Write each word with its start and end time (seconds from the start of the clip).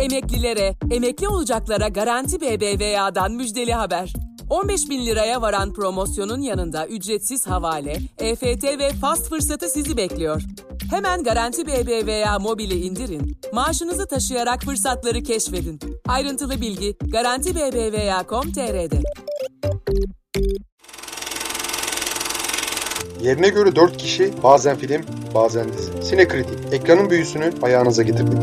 Emeklilere, 0.00 0.74
emekli 0.90 1.28
olacaklara 1.28 1.88
Garanti 1.88 2.40
BBVA'dan 2.40 3.32
müjdeli 3.32 3.72
haber. 3.72 4.12
15 4.50 4.90
bin 4.90 5.06
liraya 5.06 5.42
varan 5.42 5.72
promosyonun 5.72 6.40
yanında 6.40 6.86
ücretsiz 6.86 7.46
havale, 7.46 7.96
EFT 8.18 8.64
ve 8.64 8.90
fast 9.00 9.28
fırsatı 9.28 9.68
sizi 9.68 9.96
bekliyor. 9.96 10.42
Hemen 10.90 11.22
Garanti 11.22 11.66
BBVA 11.66 12.38
mobili 12.38 12.74
indirin, 12.74 13.40
maaşınızı 13.52 14.06
taşıyarak 14.06 14.62
fırsatları 14.62 15.22
keşfedin. 15.22 15.80
Ayrıntılı 16.08 16.60
bilgi 16.60 16.96
Garanti 17.00 17.54
BBVA.com.tr'de. 17.54 19.02
Yerine 23.22 23.48
göre 23.48 23.76
4 23.76 23.96
kişi, 23.96 24.32
bazen 24.42 24.76
film, 24.76 25.02
bazen 25.34 25.72
dizi. 25.72 26.02
Sinekritik, 26.02 26.58
ekranın 26.72 27.10
büyüsünü 27.10 27.52
ayağınıza 27.62 28.02
getirdik. 28.02 28.38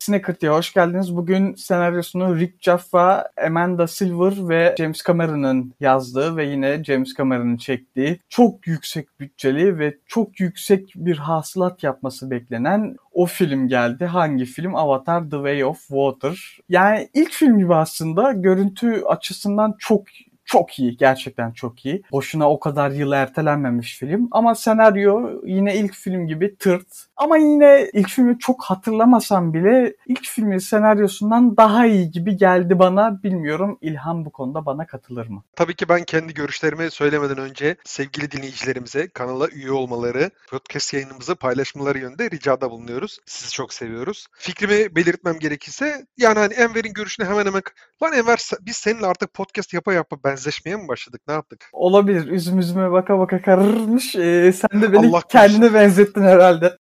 Sinekritik'e 0.00 0.48
hoş 0.48 0.72
geldiniz. 0.72 1.16
Bugün 1.16 1.54
senaryosunu 1.54 2.38
Rick 2.38 2.62
Jaffa, 2.62 3.28
Amanda 3.46 3.86
Silver 3.86 4.48
ve 4.48 4.74
James 4.78 5.02
Cameron'ın 5.06 5.74
yazdığı 5.80 6.36
ve 6.36 6.44
yine 6.44 6.84
James 6.84 7.14
Cameron'ın 7.16 7.56
çektiği 7.56 8.20
çok 8.28 8.66
yüksek 8.66 9.20
bütçeli 9.20 9.78
ve 9.78 9.98
çok 10.06 10.40
yüksek 10.40 10.92
bir 10.96 11.16
hasılat 11.16 11.82
yapması 11.82 12.30
beklenen 12.30 12.96
o 13.12 13.26
film 13.26 13.68
geldi. 13.68 14.04
Hangi 14.04 14.44
film? 14.44 14.74
Avatar 14.74 15.22
The 15.22 15.36
Way 15.36 15.64
of 15.64 15.78
Water. 15.78 16.58
Yani 16.68 17.08
ilk 17.14 17.32
film 17.32 17.58
gibi 17.58 17.74
aslında 17.74 18.32
görüntü 18.32 19.02
açısından 19.02 19.74
çok 19.78 20.02
çok 20.50 20.78
iyi. 20.78 20.96
Gerçekten 20.96 21.52
çok 21.52 21.86
iyi. 21.86 22.02
Boşuna 22.12 22.50
o 22.50 22.60
kadar 22.60 22.90
yıl 22.90 23.12
ertelenmemiş 23.12 23.98
film. 23.98 24.28
Ama 24.30 24.54
senaryo 24.54 25.40
yine 25.44 25.76
ilk 25.76 25.94
film 25.94 26.26
gibi 26.26 26.56
tırt. 26.56 27.06
Ama 27.20 27.36
yine 27.36 27.90
ilk 27.92 28.08
filmi 28.08 28.38
çok 28.38 28.64
hatırlamasam 28.64 29.54
bile 29.54 29.94
ilk 30.06 30.26
filmin 30.26 30.58
senaryosundan 30.58 31.56
daha 31.56 31.86
iyi 31.86 32.10
gibi 32.10 32.36
geldi 32.36 32.78
bana. 32.78 33.22
Bilmiyorum 33.22 33.78
İlhan 33.80 34.24
bu 34.24 34.32
konuda 34.32 34.66
bana 34.66 34.86
katılır 34.86 35.26
mı? 35.26 35.42
Tabii 35.56 35.74
ki 35.74 35.88
ben 35.88 36.04
kendi 36.04 36.34
görüşlerimi 36.34 36.90
söylemeden 36.90 37.38
önce 37.38 37.76
sevgili 37.84 38.30
dinleyicilerimize 38.30 39.08
kanala 39.08 39.48
üye 39.48 39.72
olmaları, 39.72 40.30
podcast 40.50 40.94
yayınımızı 40.94 41.36
paylaşmaları 41.36 41.98
yönünde 41.98 42.30
ricada 42.30 42.70
bulunuyoruz. 42.70 43.18
Sizi 43.26 43.52
çok 43.52 43.74
seviyoruz. 43.74 44.26
Fikrimi 44.32 44.96
belirtmem 44.96 45.38
gerekirse 45.38 46.06
yani 46.16 46.38
hani 46.38 46.54
Enver'in 46.54 46.92
görüşüne 46.92 47.26
hemen 47.26 47.46
hemen 47.46 47.62
lan 48.02 48.12
Enver 48.12 48.38
biz 48.60 48.76
seninle 48.76 49.06
artık 49.06 49.34
podcast 49.34 49.74
yapa 49.74 49.92
yapa 49.92 50.16
benzeşmeye 50.24 50.76
mi 50.76 50.88
başladık? 50.88 51.20
Ne 51.28 51.34
yaptık? 51.34 51.70
Olabilir. 51.72 52.26
Üzüm 52.26 52.58
üzüme 52.58 52.92
baka 52.92 53.18
baka 53.18 53.42
kararmış. 53.42 54.16
Ee, 54.16 54.52
sen 54.52 54.82
de 54.82 54.92
beni 54.92 55.08
Allah 55.08 55.22
kendine 55.28 55.74
benzettin 55.74 56.22
herhalde. 56.22 56.79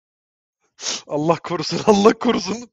Allah 1.07 1.37
korusun, 1.37 1.81
Allah 1.87 2.13
korusun. 2.19 2.71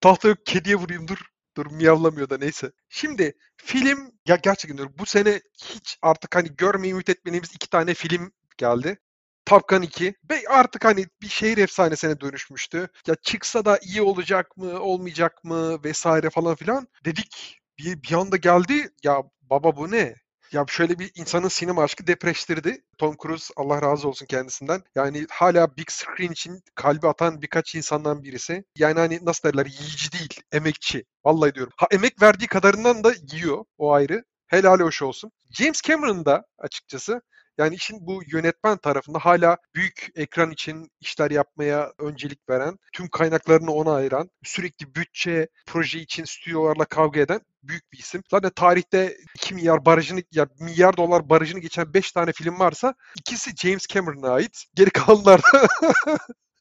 Tahta 0.00 0.28
yok, 0.28 0.46
kediye 0.46 0.76
vurayım 0.76 1.08
dur. 1.08 1.18
Dur 1.56 1.66
miyavlamıyor 1.66 2.30
da 2.30 2.38
neyse. 2.38 2.72
Şimdi 2.88 3.32
film 3.56 4.12
ya 4.28 4.36
gerçekten 4.36 4.78
diyorum 4.78 4.94
bu 4.98 5.06
sene 5.06 5.40
hiç 5.64 5.98
artık 6.02 6.36
hani 6.36 6.56
görmeyi 6.56 6.92
ümit 6.92 7.08
etmediğimiz 7.08 7.54
iki 7.54 7.70
tane 7.70 7.94
film 7.94 8.32
geldi. 8.58 8.98
Top 9.46 9.68
Gun 9.68 9.82
2 9.82 10.14
ve 10.30 10.42
artık 10.48 10.84
hani 10.84 11.06
bir 11.22 11.28
şehir 11.28 11.58
efsanesine 11.58 12.20
dönüşmüştü. 12.20 12.88
Ya 13.06 13.14
çıksa 13.22 13.64
da 13.64 13.78
iyi 13.82 14.02
olacak 14.02 14.56
mı, 14.56 14.80
olmayacak 14.80 15.44
mı 15.44 15.84
vesaire 15.84 16.30
falan 16.30 16.54
filan 16.56 16.88
dedik. 17.04 17.60
Bir, 17.78 18.02
bir 18.02 18.12
anda 18.12 18.36
geldi. 18.36 18.90
Ya 19.04 19.22
baba 19.42 19.76
bu 19.76 19.90
ne? 19.90 20.14
Ya 20.52 20.64
şöyle 20.68 20.98
bir 20.98 21.10
insanın 21.14 21.48
sinema 21.48 21.82
aşkı 21.82 22.06
depreştirdi. 22.06 22.82
Tom 22.98 23.16
Cruise 23.22 23.54
Allah 23.56 23.82
razı 23.82 24.08
olsun 24.08 24.26
kendisinden. 24.26 24.82
Yani 24.94 25.26
hala 25.30 25.76
big 25.76 25.90
screen 25.90 26.32
için 26.32 26.62
kalbi 26.74 27.08
atan 27.08 27.42
birkaç 27.42 27.74
insandan 27.74 28.22
birisi. 28.22 28.64
Yani 28.78 28.98
hani 28.98 29.18
nasıl 29.22 29.48
derler 29.48 29.66
yiyici 29.66 30.12
değil, 30.12 30.40
emekçi. 30.52 31.04
Vallahi 31.24 31.54
diyorum. 31.54 31.72
Ha 31.76 31.86
emek 31.90 32.22
verdiği 32.22 32.46
kadarından 32.46 33.04
da 33.04 33.12
yiyor 33.32 33.64
o 33.78 33.92
ayrı. 33.92 34.24
Helal 34.46 34.80
hoş 34.80 35.02
olsun. 35.02 35.30
James 35.50 35.82
Cameron 35.82 36.24
da 36.24 36.44
açıkçası 36.58 37.20
yani 37.58 37.74
işin 37.74 38.06
bu 38.06 38.22
yönetmen 38.26 38.76
tarafında 38.78 39.18
hala 39.18 39.56
büyük 39.74 40.08
ekran 40.14 40.50
için 40.50 40.90
işler 41.00 41.30
yapmaya 41.30 41.92
öncelik 41.98 42.48
veren, 42.48 42.78
tüm 42.92 43.08
kaynaklarını 43.08 43.72
ona 43.72 43.94
ayıran, 43.94 44.30
sürekli 44.44 44.94
bütçe, 44.94 45.48
proje 45.66 45.98
için 46.00 46.24
stüdyolarla 46.24 46.84
kavga 46.84 47.20
eden 47.20 47.40
büyük 47.68 47.92
bir 47.92 47.98
isim. 47.98 48.22
Zaten 48.30 48.50
tarihte 48.50 49.16
2 49.34 49.54
milyar 49.54 49.84
barajını 49.84 50.22
ya 50.32 50.46
milyar 50.60 50.96
dolar 50.96 51.28
barajını 51.28 51.60
geçen 51.60 51.94
5 51.94 52.12
tane 52.12 52.32
film 52.32 52.58
varsa 52.58 52.94
ikisi 53.18 53.56
James 53.56 53.86
Cameron'a 53.86 54.30
ait. 54.30 54.64
Geri 54.74 54.90
kalanlar 54.90 55.40
da 55.42 55.68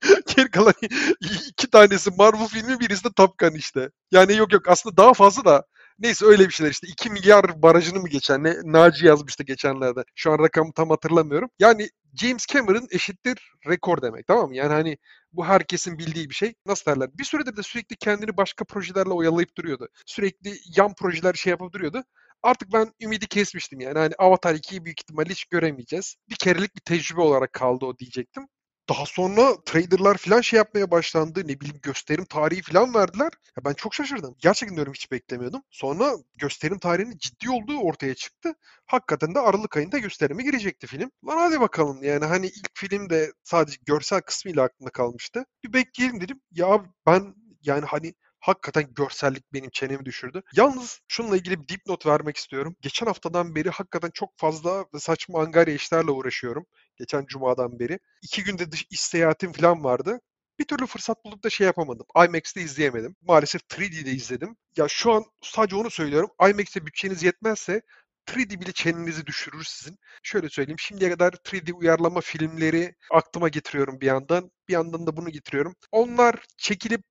Geri 0.35 0.51
kalan 0.51 0.73
iki 1.49 1.69
tanesi 1.69 2.11
Marvel 2.17 2.47
filmi 2.47 2.79
birisi 2.79 3.03
de 3.03 3.09
Top 3.15 3.37
Gun 3.37 3.51
işte. 3.51 3.89
Yani 4.11 4.35
yok 4.35 4.53
yok 4.53 4.69
aslında 4.69 4.97
daha 4.97 5.13
fazla 5.13 5.45
da 5.45 5.63
Neyse 5.99 6.25
öyle 6.25 6.47
bir 6.47 6.53
şeyler 6.53 6.71
işte 6.71 6.87
2 6.87 7.09
milyar 7.09 7.61
barajını 7.61 7.99
mı 7.99 8.09
geçen 8.09 8.43
ne 8.43 8.55
Naci 8.63 9.05
yazmıştı 9.05 9.43
geçenlerde. 9.43 10.03
Şu 10.15 10.31
an 10.31 10.39
rakamı 10.39 10.73
tam 10.73 10.89
hatırlamıyorum. 10.89 11.49
Yani 11.59 11.89
James 12.15 12.45
Cameron 12.47 12.87
eşittir 12.91 13.51
rekor 13.69 14.01
demek 14.01 14.27
tamam 14.27 14.49
mı? 14.49 14.55
Yani 14.55 14.73
hani 14.73 14.97
bu 15.33 15.45
herkesin 15.45 15.97
bildiği 15.97 16.29
bir 16.29 16.35
şey. 16.35 16.53
Nasıl 16.65 16.91
derler? 16.91 17.09
Bir 17.17 17.23
süredir 17.23 17.57
de 17.57 17.63
sürekli 17.63 17.95
kendini 17.95 18.37
başka 18.37 18.65
projelerle 18.65 19.09
oyalayıp 19.09 19.57
duruyordu. 19.57 19.87
Sürekli 20.05 20.57
yan 20.77 20.93
projeler 20.95 21.33
şey 21.33 21.51
yapıp 21.51 21.73
duruyordu. 21.73 22.03
Artık 22.43 22.73
ben 22.73 22.91
ümidi 23.01 23.27
kesmiştim 23.27 23.79
yani. 23.79 23.99
Hani 23.99 24.13
Avatar 24.17 24.55
2'yi 24.55 24.85
büyük 24.85 24.99
ihtimalle 25.01 25.29
hiç 25.29 25.45
göremeyeceğiz. 25.45 26.15
Bir 26.29 26.35
kerelik 26.35 26.75
bir 26.75 26.81
tecrübe 26.81 27.21
olarak 27.21 27.53
kaldı 27.53 27.85
o 27.85 27.97
diyecektim. 27.97 28.47
Daha 28.89 29.05
sonra 29.05 29.63
traderlar 29.65 30.17
falan 30.17 30.41
şey 30.41 30.57
yapmaya 30.57 30.91
başlandı. 30.91 31.47
Ne 31.47 31.59
bileyim 31.59 31.79
gösterim 31.81 32.25
tarihi 32.25 32.61
falan 32.61 32.93
verdiler. 32.93 33.31
Ya 33.57 33.65
ben 33.65 33.73
çok 33.73 33.93
şaşırdım. 33.93 34.35
Gerçekten 34.39 34.75
diyorum 34.75 34.93
hiç 34.93 35.11
beklemiyordum. 35.11 35.61
Sonra 35.71 36.13
gösterim 36.35 36.79
tarihinin 36.79 37.17
ciddi 37.17 37.49
olduğu 37.49 37.77
ortaya 37.77 38.15
çıktı. 38.15 38.53
Hakikaten 38.85 39.35
de 39.35 39.39
Aralık 39.39 39.77
ayında 39.77 39.97
gösterime 39.97 40.43
girecekti 40.43 40.87
film. 40.87 41.11
Lan 41.27 41.37
hadi 41.37 41.59
bakalım 41.61 42.03
yani 42.03 42.25
hani 42.25 42.47
ilk 42.47 42.69
film 42.73 43.09
de 43.09 43.31
sadece 43.43 43.77
görsel 43.85 44.21
kısmıyla 44.21 44.63
aklımda 44.63 44.91
kalmıştı. 44.91 45.45
Bir 45.63 45.73
bekleyelim 45.73 46.21
dedim. 46.21 46.41
Ya 46.51 46.85
ben 47.05 47.35
yani 47.61 47.85
hani 47.85 48.13
hakikaten 48.45 48.93
görsellik 48.93 49.53
benim 49.53 49.69
çenemi 49.69 50.05
düşürdü. 50.05 50.41
Yalnız 50.55 50.99
şununla 51.07 51.37
ilgili 51.37 51.61
bir 51.61 51.67
dipnot 51.67 52.05
vermek 52.05 52.37
istiyorum. 52.37 52.75
Geçen 52.81 53.05
haftadan 53.05 53.55
beri 53.55 53.69
hakikaten 53.69 54.11
çok 54.13 54.29
fazla 54.37 54.85
saçma 54.99 55.41
angarya 55.41 55.75
işlerle 55.75 56.11
uğraşıyorum. 56.11 56.65
Geçen 56.97 57.25
cumadan 57.25 57.79
beri. 57.79 57.99
İki 58.21 58.43
günde 58.43 58.71
dış 58.71 58.85
iş 58.89 58.99
seyahatim 58.99 59.53
falan 59.53 59.83
vardı. 59.83 60.19
Bir 60.59 60.65
türlü 60.65 60.85
fırsat 60.85 61.25
bulup 61.25 61.43
da 61.43 61.49
şey 61.49 61.67
yapamadım. 61.67 62.05
IMAX'te 62.15 62.61
izleyemedim. 62.61 63.15
Maalesef 63.21 63.61
3D'de 63.61 64.11
izledim. 64.11 64.55
Ya 64.77 64.87
şu 64.87 65.11
an 65.11 65.23
sadece 65.41 65.75
onu 65.75 65.89
söylüyorum. 65.89 66.29
IMAX'te 66.49 66.85
bütçeniz 66.85 67.23
yetmezse 67.23 67.81
3D 68.27 68.61
bile 68.61 68.71
çenenizi 68.71 69.25
düşürür 69.25 69.63
sizin. 69.63 69.97
Şöyle 70.23 70.49
söyleyeyim 70.49 70.79
şimdiye 70.79 71.09
kadar 71.09 71.33
3D 71.33 71.73
uyarlama 71.73 72.21
filmleri 72.21 72.95
aklıma 73.11 73.49
getiriyorum 73.49 74.01
bir 74.01 74.05
yandan. 74.05 74.51
Bir 74.67 74.73
yandan 74.73 75.07
da 75.07 75.17
bunu 75.17 75.29
getiriyorum. 75.29 75.75
Onlar 75.91 76.35
çekilip 76.57 77.01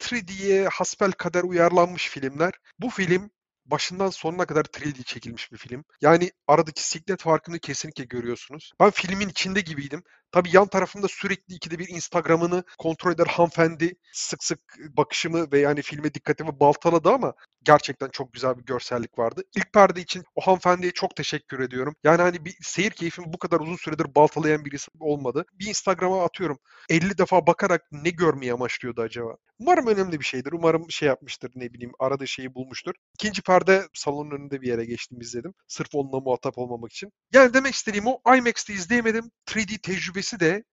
3D'ye 0.00 0.68
hasbel 0.68 1.12
kader 1.12 1.42
uyarlanmış 1.42 2.08
filmler. 2.08 2.52
Bu 2.78 2.90
film 2.90 3.30
başından 3.66 4.10
sonuna 4.10 4.46
kadar 4.46 4.64
3D 4.64 5.04
çekilmiş 5.04 5.52
bir 5.52 5.56
film. 5.56 5.84
Yani 6.00 6.32
aradaki 6.46 6.88
siklet 6.88 7.22
farkını 7.22 7.58
kesinlikle 7.58 8.04
görüyorsunuz. 8.04 8.72
Ben 8.80 8.90
filmin 8.90 9.28
içinde 9.28 9.60
gibiydim. 9.60 10.02
Tabii 10.32 10.48
yan 10.52 10.66
tarafımda 10.66 11.08
sürekli 11.08 11.54
ikide 11.54 11.78
bir 11.78 11.88
Instagram'ını 11.88 12.64
kontrol 12.78 13.12
eder 13.12 13.26
hanımefendi 13.26 13.94
sık 14.12 14.44
sık 14.44 14.60
bakışımı 14.96 15.52
ve 15.52 15.58
yani 15.58 15.82
filme 15.82 16.14
dikkatimi 16.14 16.60
baltaladı 16.60 17.10
ama 17.10 17.34
gerçekten 17.64 18.08
çok 18.08 18.32
güzel 18.32 18.58
bir 18.58 18.64
görsellik 18.64 19.18
vardı. 19.18 19.42
İlk 19.56 19.72
perde 19.72 20.00
için 20.00 20.24
o 20.34 20.40
hanımefendiye 20.40 20.92
çok 20.92 21.16
teşekkür 21.16 21.60
ediyorum. 21.60 21.94
Yani 22.04 22.22
hani 22.22 22.44
bir 22.44 22.56
seyir 22.62 22.90
keyfimi 22.90 23.32
bu 23.32 23.38
kadar 23.38 23.60
uzun 23.60 23.76
süredir 23.76 24.14
baltalayan 24.14 24.64
birisi 24.64 24.90
olmadı. 25.00 25.44
Bir 25.52 25.66
Instagram'a 25.66 26.24
atıyorum. 26.24 26.58
50 26.88 27.18
defa 27.18 27.46
bakarak 27.46 27.82
ne 27.92 28.10
görmeyi 28.10 28.52
amaçlıyordu 28.52 29.02
acaba? 29.02 29.36
Umarım 29.58 29.86
önemli 29.86 30.20
bir 30.20 30.24
şeydir. 30.24 30.52
Umarım 30.52 30.90
şey 30.90 31.08
yapmıştır 31.08 31.50
ne 31.54 31.72
bileyim 31.72 31.92
aradığı 31.98 32.28
şeyi 32.28 32.54
bulmuştur. 32.54 32.94
İkinci 33.14 33.42
perde 33.42 33.88
salonun 33.94 34.30
önünde 34.30 34.60
bir 34.60 34.68
yere 34.68 34.84
geçtim 34.84 35.20
izledim. 35.20 35.54
Sırf 35.68 35.88
onunla 35.92 36.20
muhatap 36.20 36.58
olmamak 36.58 36.92
için. 36.92 37.12
Yani 37.32 37.54
demek 37.54 37.74
istediğim 37.74 38.06
o 38.06 38.20
IMAX'te 38.36 38.74
izleyemedim. 38.74 39.30
3D 39.46 39.78
tecrübesi 40.18 40.40
de 40.40 40.64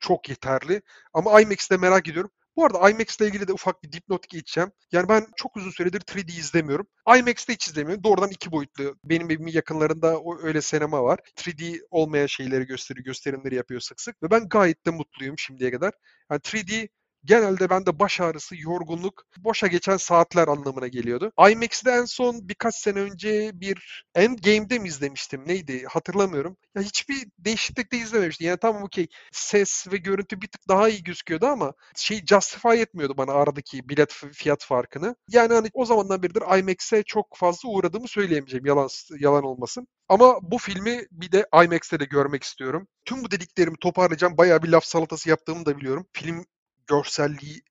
çok 0.00 0.28
yeterli. 0.28 0.82
Ama 1.14 1.40
IMAX'te 1.40 1.76
merak 1.76 2.08
ediyorum. 2.08 2.30
Bu 2.56 2.64
arada 2.64 2.90
IMAX 2.90 3.20
ile 3.20 3.26
ilgili 3.26 3.48
de 3.48 3.52
ufak 3.52 3.82
bir 3.82 3.92
dipnot 3.92 4.28
geçeceğim. 4.28 4.72
Yani 4.92 5.08
ben 5.08 5.26
çok 5.36 5.56
uzun 5.56 5.70
süredir 5.70 6.00
3D 6.00 6.30
izlemiyorum. 6.30 6.86
IMAX'te 7.18 7.52
hiç 7.52 7.68
izlemiyorum. 7.68 8.04
Doğrudan 8.04 8.30
iki 8.30 8.52
boyutlu. 8.52 8.96
Benim 9.04 9.30
evimin 9.30 9.52
yakınlarında 9.52 10.20
öyle 10.42 10.60
sinema 10.60 11.02
var. 11.04 11.18
3D 11.36 11.80
olmayan 11.90 12.26
şeyleri 12.26 12.64
gösteriyor, 12.66 13.04
gösterimleri 13.04 13.54
yapıyor 13.54 13.80
sık 13.80 14.00
sık. 14.00 14.22
Ve 14.22 14.30
ben 14.30 14.48
gayet 14.48 14.86
de 14.86 14.90
mutluyum 14.90 15.38
şimdiye 15.38 15.70
kadar. 15.70 15.92
Yani 16.30 16.40
3D 16.40 16.88
genelde 17.24 17.70
bende 17.70 17.98
baş 17.98 18.20
ağrısı, 18.20 18.54
yorgunluk, 18.58 19.24
boşa 19.38 19.66
geçen 19.66 19.96
saatler 19.96 20.48
anlamına 20.48 20.88
geliyordu. 20.88 21.32
IMAX'de 21.50 21.90
en 21.90 22.04
son 22.04 22.48
birkaç 22.48 22.74
sene 22.74 22.98
önce 23.00 23.50
bir 23.54 24.04
Endgame'de 24.14 24.78
mi 24.78 24.88
izlemiştim? 24.88 25.42
Neydi? 25.46 25.84
Hatırlamıyorum. 25.88 26.56
Ya 26.74 26.82
hiçbir 26.82 27.26
değişiklik 27.38 27.92
de 27.92 27.96
izlememiştim. 27.96 28.46
Yani 28.46 28.58
tamam 28.62 28.82
okey 28.82 29.06
ses 29.32 29.86
ve 29.92 29.96
görüntü 29.96 30.40
bir 30.40 30.46
tık 30.48 30.68
daha 30.68 30.88
iyi 30.88 31.02
gözüküyordu 31.02 31.46
ama 31.46 31.72
şey 31.96 32.26
justify 32.26 32.80
etmiyordu 32.82 33.16
bana 33.16 33.32
aradaki 33.32 33.88
bilet 33.88 34.12
fiyat 34.32 34.64
farkını. 34.64 35.16
Yani 35.28 35.54
hani 35.54 35.68
o 35.74 35.84
zamandan 35.84 36.22
beridir 36.22 36.58
IMAX'e 36.58 37.02
çok 37.02 37.36
fazla 37.36 37.68
uğradığımı 37.68 38.08
söyleyemeyeceğim. 38.08 38.66
Yalan 38.66 38.88
yalan 39.20 39.44
olmasın. 39.44 39.86
Ama 40.08 40.38
bu 40.42 40.58
filmi 40.58 41.06
bir 41.10 41.32
de 41.32 41.46
IMAX'te 41.64 42.00
de 42.00 42.04
görmek 42.04 42.42
istiyorum. 42.42 42.88
Tüm 43.04 43.24
bu 43.24 43.30
dediklerimi 43.30 43.76
toparlayacağım. 43.76 44.38
Bayağı 44.38 44.62
bir 44.62 44.68
laf 44.68 44.84
salatası 44.84 45.30
yaptığımı 45.30 45.66
da 45.66 45.76
biliyorum. 45.76 46.06
Film 46.12 46.44
görselliği 46.88 47.62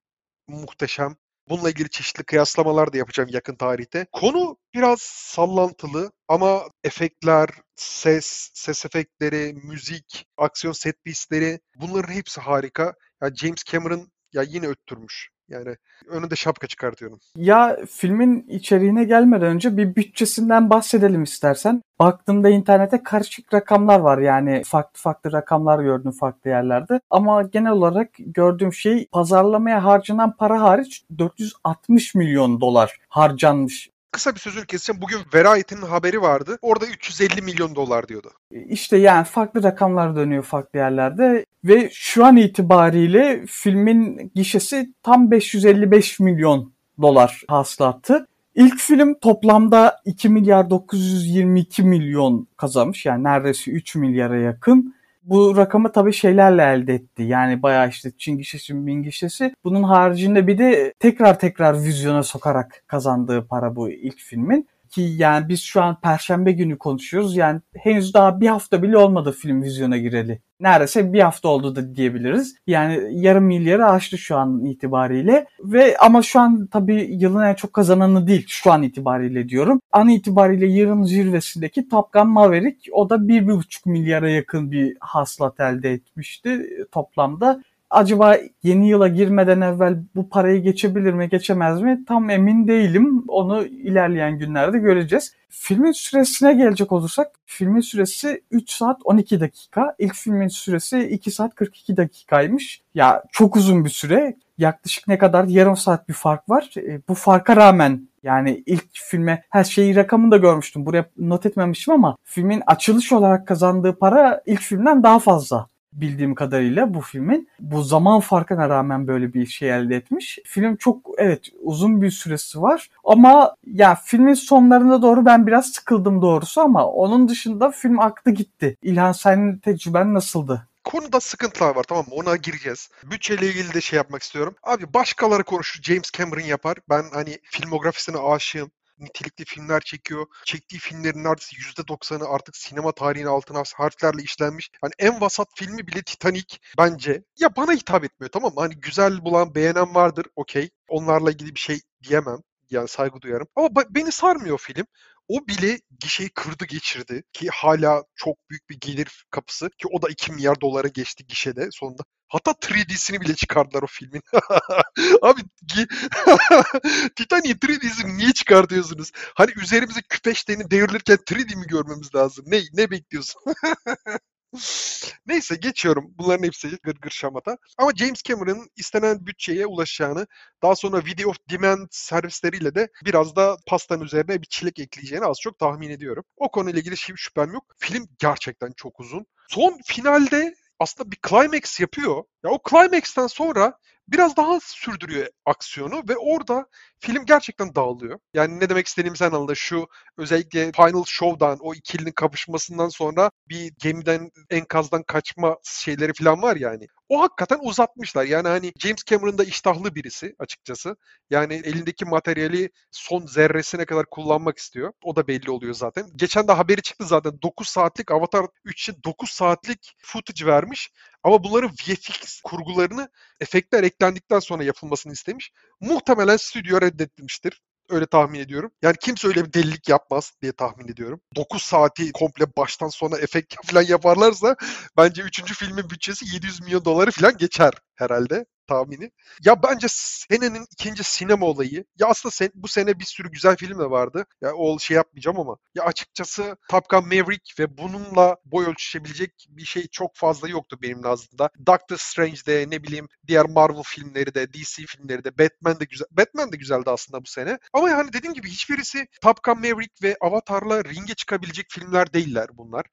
muhteşem. 0.48 1.16
Bununla 1.50 1.70
ilgili 1.70 1.90
çeşitli 1.90 2.24
kıyaslamalar 2.24 2.94
da 2.94 2.98
yapacağım 2.98 3.30
yakın 3.32 3.56
tarihte. 3.56 4.08
Konu 4.12 4.58
biraz 4.74 5.02
sallantılı 5.02 6.12
ama 6.28 6.64
efektler, 6.84 7.50
ses, 7.76 8.52
ses 8.54 8.86
efektleri, 8.86 9.54
müzik, 9.54 10.26
aksiyon 10.38 10.74
set 10.74 11.04
piece'leri 11.04 11.60
bunların 11.76 12.14
hepsi 12.14 12.42
harika. 12.42 12.94
Yani 13.22 13.36
James 13.36 13.64
Cameron 13.64 14.12
ya 14.34 14.44
yine 14.44 14.68
öttürmüş. 14.68 15.30
Yani 15.50 15.76
önünde 16.08 16.36
şapka 16.36 16.68
çıkartıyorum. 16.68 17.20
Ya 17.36 17.78
filmin 17.90 18.46
içeriğine 18.48 19.04
gelmeden 19.04 19.48
önce 19.48 19.78
bir 19.78 19.96
bütçesinden 19.96 20.70
bahsedelim 20.70 21.24
istersen. 21.24 21.82
Baktığımda 22.00 22.50
internete 22.50 23.04
karışık 23.04 23.54
rakamlar 23.54 24.00
var 24.00 24.18
yani 24.18 24.62
farklı 24.66 25.02
farklı 25.02 25.32
rakamlar 25.32 25.80
gördüm 25.80 26.12
farklı 26.12 26.50
yerlerde. 26.50 27.00
Ama 27.10 27.42
genel 27.42 27.72
olarak 27.72 28.10
gördüğüm 28.20 28.74
şey 28.74 29.08
pazarlamaya 29.12 29.84
harcanan 29.84 30.36
para 30.38 30.62
hariç 30.62 31.04
460 31.18 32.16
milyon 32.16 32.62
dolar 32.62 32.98
harcanmış 33.10 33.90
kısa 34.12 34.36
bir 34.36 34.40
sözünü 34.40 34.66
keseceğim. 34.66 35.02
Bugün 35.02 35.20
Variety'nin 35.34 35.82
haberi 35.82 36.22
vardı. 36.22 36.58
Orada 36.62 36.86
350 36.86 37.42
milyon 37.42 37.76
dolar 37.76 38.08
diyordu. 38.08 38.32
İşte 38.52 38.98
yani 38.98 39.26
farklı 39.26 39.64
rakamlar 39.64 40.16
dönüyor 40.16 40.44
farklı 40.44 40.80
yerlerde 40.80 41.46
ve 41.64 41.90
şu 41.94 42.26
an 42.26 42.38
itibariyle 42.38 43.46
filmin 43.48 44.32
gişesi 44.36 44.94
tam 45.04 45.32
555 45.32 46.20
milyon 46.20 46.74
dolar 47.02 47.42
hasılattı. 47.48 48.28
İlk 48.56 48.80
film 48.80 49.20
toplamda 49.20 50.02
2 50.06 50.30
milyar 50.30 50.70
922 50.70 51.84
milyon 51.84 52.48
kazanmış 52.58 53.06
yani 53.06 53.24
neredeyse 53.24 53.72
3 53.72 53.96
milyara 53.96 54.38
yakın 54.38 54.96
bu 55.30 55.58
rakamı 55.58 55.92
tabii 55.92 56.14
şeylerle 56.14 56.64
elde 56.64 56.94
etti. 56.94 57.24
Yani 57.24 57.62
bayağı 57.62 57.90
işte 57.90 58.12
Çin 58.18 58.38
gişesi, 58.38 58.74
Min 58.74 59.04
gişesi. 59.04 59.54
Bunun 59.64 59.84
haricinde 59.84 60.48
bir 60.48 60.58
de 60.58 60.94
tekrar 61.00 61.40
tekrar 61.40 61.84
vizyona 61.84 62.24
sokarak 62.24 62.84
kazandığı 62.88 63.48
para 63.48 63.76
bu 63.76 63.90
ilk 63.90 64.20
filmin. 64.20 64.68
Ki 64.92 65.02
yani 65.02 65.50
biz 65.50 65.62
şu 65.62 65.82
an 65.84 66.02
perşembe 66.02 66.52
günü 66.52 66.78
konuşuyoruz. 66.78 67.36
Yani 67.36 67.62
henüz 67.76 68.14
daha 68.14 68.42
bir 68.42 68.48
hafta 68.48 68.84
bile 68.84 68.98
olmadı 68.98 69.32
film 69.32 69.64
vizyona 69.64 69.98
gireli. 69.98 70.42
Neredeyse 70.60 71.14
bir 71.14 71.20
hafta 71.20 71.50
oldu 71.50 71.76
da 71.76 71.96
diyebiliriz. 71.96 72.56
Yani 72.68 73.10
yarım 73.12 73.44
milyarı 73.44 73.86
aştı 73.86 74.18
şu 74.18 74.38
an 74.38 74.66
itibariyle. 74.66 75.46
Ve 75.60 75.98
ama 75.98 76.22
şu 76.22 76.40
an 76.40 76.68
tabii 76.68 77.08
yılın 77.12 77.44
en 77.44 77.54
çok 77.54 77.74
kazananı 77.74 78.28
değil 78.28 78.46
şu 78.48 78.72
an 78.72 78.84
itibariyle 78.84 79.50
diyorum. 79.50 79.82
An 79.92 80.10
itibariyle 80.10 80.66
yılın 80.66 81.04
zirvesindeki 81.04 81.90
Top 81.90 82.14
Gun 82.14 82.28
Maverick 82.28 82.92
o 82.92 83.10
da 83.10 83.16
1,5 83.16 83.90
milyara 83.90 84.30
yakın 84.30 84.72
bir 84.72 84.98
hasılat 85.00 85.60
elde 85.60 85.92
etmişti 85.92 86.70
toplamda 86.92 87.64
acaba 87.90 88.38
yeni 88.64 88.90
yıla 88.90 89.08
girmeden 89.08 89.62
evvel 89.62 89.98
bu 90.16 90.30
parayı 90.30 90.62
geçebilir 90.62 91.14
mi 91.14 91.30
geçemez 91.30 91.82
mi 91.82 92.06
tam 92.08 92.30
emin 92.30 92.68
değilim. 92.68 93.24
Onu 93.28 93.66
ilerleyen 93.66 94.40
günlerde 94.40 94.80
göreceğiz. 94.80 95.34
Filmin 95.50 95.92
süresine 95.92 96.54
gelecek 96.54 96.92
olursak 96.92 97.28
filmin 97.46 97.82
süresi 97.82 98.42
3 98.52 98.70
saat 98.72 98.98
12 99.04 99.40
dakika. 99.40 99.96
İlk 100.00 100.16
filmin 100.16 100.48
süresi 100.48 101.00
2 101.00 101.32
saat 101.32 101.56
42 101.56 101.98
dakikaymış. 101.98 102.82
Ya 102.94 103.24
çok 103.32 103.56
uzun 103.56 103.86
bir 103.86 103.90
süre. 103.90 104.36
Yaklaşık 104.58 105.08
ne 105.08 105.18
kadar 105.18 105.44
yarım 105.44 105.78
saat 105.78 106.10
bir 106.10 106.14
fark 106.14 106.50
var. 106.50 106.70
E, 106.78 107.02
bu 107.10 107.14
farka 107.14 107.56
rağmen 107.56 108.10
yani 108.24 108.64
ilk 108.66 108.86
filme 108.94 109.44
her 109.50 109.64
şeyi 109.64 109.96
rakamını 109.96 110.32
da 110.32 110.38
görmüştüm. 110.38 110.86
Buraya 110.86 111.06
not 111.18 111.46
etmemişim 111.46 111.94
ama 111.94 112.18
filmin 112.24 112.64
açılış 112.68 113.12
olarak 113.12 113.48
kazandığı 113.48 114.00
para 114.00 114.42
ilk 114.46 114.62
filmden 114.62 115.04
daha 115.04 115.20
fazla 115.20 115.68
bildiğim 116.02 116.36
kadarıyla 116.36 116.94
bu 116.94 117.02
filmin. 117.02 117.50
Bu 117.60 117.84
zaman 117.84 118.20
farkına 118.20 118.70
rağmen 118.70 119.08
böyle 119.08 119.34
bir 119.34 119.46
şey 119.46 119.70
elde 119.70 119.96
etmiş. 119.96 120.40
Film 120.46 120.76
çok 120.76 121.10
evet 121.18 121.50
uzun 121.62 122.02
bir 122.02 122.12
süresi 122.12 122.62
var 122.62 122.90
ama 123.04 123.56
ya 123.66 123.96
filmin 123.96 124.34
sonlarına 124.34 125.02
doğru 125.02 125.26
ben 125.26 125.48
biraz 125.48 125.66
sıkıldım 125.66 126.22
doğrusu 126.22 126.62
ama 126.62 126.86
onun 126.86 127.30
dışında 127.30 127.72
film 127.72 128.00
aktı 128.00 128.32
gitti. 128.32 128.78
İlhan 128.82 129.12
senin 129.12 129.58
tecrüben 129.58 130.14
nasıldı? 130.14 130.68
konuda 130.88 131.20
sıkıntılar 131.20 131.76
var 131.76 131.84
tamam 131.84 132.06
mı? 132.08 132.14
Ona 132.16 132.36
gireceğiz. 132.36 132.90
Bütçeyle 133.04 133.48
ilgili 133.48 133.74
de 133.74 133.82
şey 133.82 133.98
yapmak 133.98 134.22
istiyorum. 134.22 134.56
Abi 134.64 134.94
başkaları 134.94 135.44
konuşur. 135.44 135.84
James 135.84 136.12
Cameron 136.12 136.42
yapar. 136.46 136.78
Ben 136.90 137.04
hani 137.14 137.40
filmografisine 137.44 138.18
aşığım 138.18 138.72
nitelikli 139.00 139.46
filmler 139.46 139.82
çekiyor. 139.82 140.26
Çektiği 140.46 140.80
filmlerin 140.80 141.24
neredeyse 141.24 141.56
%90'ı 141.58 142.28
artık 142.28 142.58
sinema 142.58 142.92
tarihine 142.92 143.30
altına 143.30 143.64
harflerle 143.76 144.24
işlenmiş. 144.24 144.70
Hani 144.82 144.92
en 145.00 145.22
vasat 145.22 145.48
filmi 145.56 145.88
bile 145.88 146.02
Titanic 146.02 146.58
bence. 146.78 147.24
Ya 147.40 147.56
bana 147.56 147.74
hitap 147.74 148.04
etmiyor 148.04 148.32
tamam 148.32 148.54
mı? 148.54 148.62
Hani 148.62 148.76
güzel 148.76 149.26
bulan, 149.26 149.56
beğenen 149.56 149.96
vardır 149.96 150.26
okey. 150.36 150.70
Onlarla 150.90 151.32
ilgili 151.32 151.56
bir 151.56 151.60
şey 151.60 151.80
diyemem. 152.04 152.38
Yani 152.70 152.88
saygı 152.88 153.22
duyarım. 153.22 153.48
Ama 153.56 153.70
beni 153.90 154.12
sarmıyor 154.12 154.58
film. 154.58 154.86
O 155.28 155.48
bile 155.48 155.80
gişeyi 156.00 156.30
kırdı 156.30 156.66
geçirdi 156.66 157.24
ki 157.34 157.48
hala 157.54 158.04
çok 158.16 158.50
büyük 158.50 158.70
bir 158.70 158.80
gelir 158.80 159.26
kapısı 159.32 159.70
ki 159.70 159.88
o 159.92 160.02
da 160.02 160.10
2 160.10 160.32
milyar 160.32 160.62
dolara 160.62 160.88
geçti 160.88 161.28
gişede 161.28 161.70
sonunda. 161.72 162.04
Hatta 162.28 162.52
3D'sini 162.52 163.22
bile 163.22 163.36
çıkardılar 163.36 163.84
o 163.84 163.88
filmin. 163.88 164.22
Abi 165.22 165.42
Titanic 167.16 167.54
3D'sini 167.54 168.18
niye 168.18 168.34
çıkartıyorsunuz? 168.34 169.12
Hani 169.36 169.52
üzerimize 169.56 170.02
küpeşlerini 170.02 170.72
devrilirken 170.72 171.18
3D 171.18 171.56
mi 171.56 171.68
görmemiz 171.68 172.16
lazım? 172.16 172.46
Ne 172.48 172.62
ne 172.74 172.92
bekliyorsun? 172.92 173.42
Neyse 175.28 175.56
geçiyorum. 175.56 176.14
Bunların 176.18 176.44
hepsi 176.44 176.78
gırgır 176.84 177.10
şamata. 177.10 177.58
Ama 177.78 177.92
James 177.96 178.24
Cameron'ın 178.24 178.70
istenen 178.76 179.26
bütçeye 179.26 179.66
ulaşacağını, 179.66 180.28
daha 180.64 180.76
sonra 180.76 181.06
video 181.06 181.30
of 181.30 181.38
demand 181.50 181.88
servisleriyle 181.92 182.76
de 182.76 182.90
biraz 183.06 183.36
da 183.36 183.58
pastanın 183.68 184.04
üzerine 184.04 184.42
bir 184.42 184.48
çilek 184.48 184.80
ekleyeceğini 184.80 185.26
az 185.26 185.38
çok 185.42 185.60
tahmin 185.60 185.90
ediyorum. 185.90 186.24
O 186.38 186.52
konuyla 186.52 186.80
ilgili 186.80 186.96
hiçbir 186.96 187.18
şüphem 187.18 187.54
yok. 187.54 187.64
Film 187.80 188.08
gerçekten 188.20 188.72
çok 188.78 189.00
uzun. 189.00 189.26
Son 189.50 189.80
finalde 189.86 190.56
aslında 190.80 191.12
bir 191.12 191.18
climax 191.30 191.80
yapıyor. 191.80 192.24
Ya 192.44 192.52
o 192.52 192.60
climax'ten 192.70 193.28
sonra 193.28 193.80
biraz 194.08 194.38
daha 194.38 194.60
sürdürüyor 194.60 195.28
aksiyonu 195.46 196.04
ve 196.10 196.18
orada 196.18 196.68
film 197.00 197.26
gerçekten 197.26 197.76
dağılıyor. 197.76 198.20
Yani 198.34 198.60
ne 198.60 198.70
demek 198.70 198.88
istediğimi 198.88 199.18
sen 199.18 199.32
anladın. 199.32 199.54
Şu 199.54 199.88
özellikle 200.18 200.72
Final 200.72 201.04
Show'dan 201.06 201.58
o 201.62 201.74
ikilinin 201.74 202.12
kapışmasından 202.12 202.90
sonra 202.90 203.32
bir 203.50 203.74
gemiden 203.80 204.32
enkazdan 204.50 205.04
kaçma 205.04 205.58
şeyleri 205.64 206.14
falan 206.14 206.42
var 206.42 206.56
yani. 206.56 206.88
O 207.10 207.22
hakikaten 207.22 207.60
uzatmışlar. 207.62 208.26
Yani 208.26 208.48
hani 208.48 208.74
James 208.80 209.04
Cameron 209.06 209.38
da 209.38 209.44
iştahlı 209.44 209.96
birisi 209.96 210.36
açıkçası. 210.40 210.96
Yani 211.30 211.54
elindeki 211.54 212.06
materyali 212.06 212.70
son 212.92 213.26
zerresine 213.26 213.86
kadar 213.86 214.06
kullanmak 214.12 214.58
istiyor. 214.58 214.94
O 215.04 215.16
da 215.16 215.28
belli 215.28 215.52
oluyor 215.52 215.74
zaten. 215.74 216.10
Geçen 216.16 216.48
de 216.48 216.52
haberi 216.52 216.82
çıktı 216.82 217.06
zaten. 217.06 217.42
9 217.42 217.68
saatlik 217.68 218.12
Avatar 218.12 218.46
3 218.66 218.82
için 218.82 219.04
9 219.06 219.30
saatlik 219.30 219.96
footage 219.98 220.46
vermiş. 220.46 220.90
Ama 221.24 221.44
bunların 221.44 221.70
VFX 221.70 222.42
kurgularını 222.42 223.10
efektler 223.40 223.84
eklendikten 223.84 224.40
sonra 224.40 224.64
yapılmasını 224.64 225.14
istemiş. 225.14 225.52
Muhtemelen 225.82 226.38
stüdyo 226.38 226.82
reddetmiştir. 226.82 227.62
Öyle 227.90 228.06
tahmin 228.06 228.40
ediyorum. 228.40 228.72
Yani 228.82 228.96
kimse 229.02 229.28
öyle 229.28 229.46
bir 229.46 229.54
delilik 229.54 229.90
yapmaz 229.90 230.34
diye 230.42 230.52
tahmin 230.52 230.88
ediyorum. 230.88 231.22
9 231.36 231.62
saati 231.62 232.12
komple 232.12 232.46
baştan 232.58 232.88
sona 232.88 233.18
efekt 233.18 233.56
falan 233.66 233.82
yaparlarsa 233.82 234.56
bence 234.98 235.22
3. 235.22 235.54
filmin 235.54 235.90
bütçesi 235.90 236.36
700 236.36 236.62
milyon 236.62 236.86
doları 236.86 237.12
falan 237.12 237.38
geçer 237.38 237.74
herhalde 237.98 238.46
tahmini. 238.68 239.12
Ya 239.46 239.64
bence 239.64 239.88
senenin 239.90 240.66
ikinci 240.72 241.04
sinema 241.04 241.46
olayı. 241.46 241.86
Ya 242.00 242.08
aslında 242.08 242.32
sen, 242.32 242.50
bu 242.56 242.68
sene 242.68 243.00
bir 243.00 243.06
sürü 243.06 243.32
güzel 243.32 243.56
film 243.56 243.80
de 243.80 243.90
vardı. 243.90 244.26
Ya 244.42 244.54
o 244.54 244.80
şey 244.80 244.98
yapmayacağım 244.98 245.40
ama. 245.40 245.58
Ya 245.76 245.84
açıkçası 245.84 246.58
Top 246.70 246.90
Gun 246.90 247.06
Maverick 247.06 247.64
ve 247.64 247.78
bununla 247.78 248.38
boy 248.46 248.66
ölçüşebilecek 248.66 249.48
bir 249.50 249.66
şey 249.66 249.88
çok 249.88 250.16
fazla 250.16 250.50
yoktu 250.50 250.78
benim 250.82 251.02
nazımda. 251.02 251.50
Doctor 251.68 251.98
Strange'de 251.98 252.66
ne 252.70 252.84
bileyim 252.84 253.08
diğer 253.28 253.46
Marvel 253.46 253.84
filmleri 253.86 254.34
de 254.34 254.54
DC 254.54 254.86
filmleri 254.86 255.24
de 255.24 255.38
Batman 255.38 255.80
de 255.80 255.86
güzel. 255.86 256.08
Batman 256.12 256.52
de 256.52 256.58
güzeldi 256.58 256.90
aslında 256.90 257.22
bu 257.22 257.30
sene. 257.30 257.60
Ama 257.74 257.90
yani 257.90 258.14
dediğim 258.14 258.34
gibi 258.34 258.50
hiçbirisi 258.50 259.08
Top 259.22 259.44
Gun 259.44 259.58
Maverick 259.58 259.94
ve 260.04 260.16
Avatar'la 260.22 260.84
ringe 260.84 261.14
çıkabilecek 261.14 261.66
filmler 261.70 262.14
değiller 262.14 262.48
bunlar. 262.54 262.86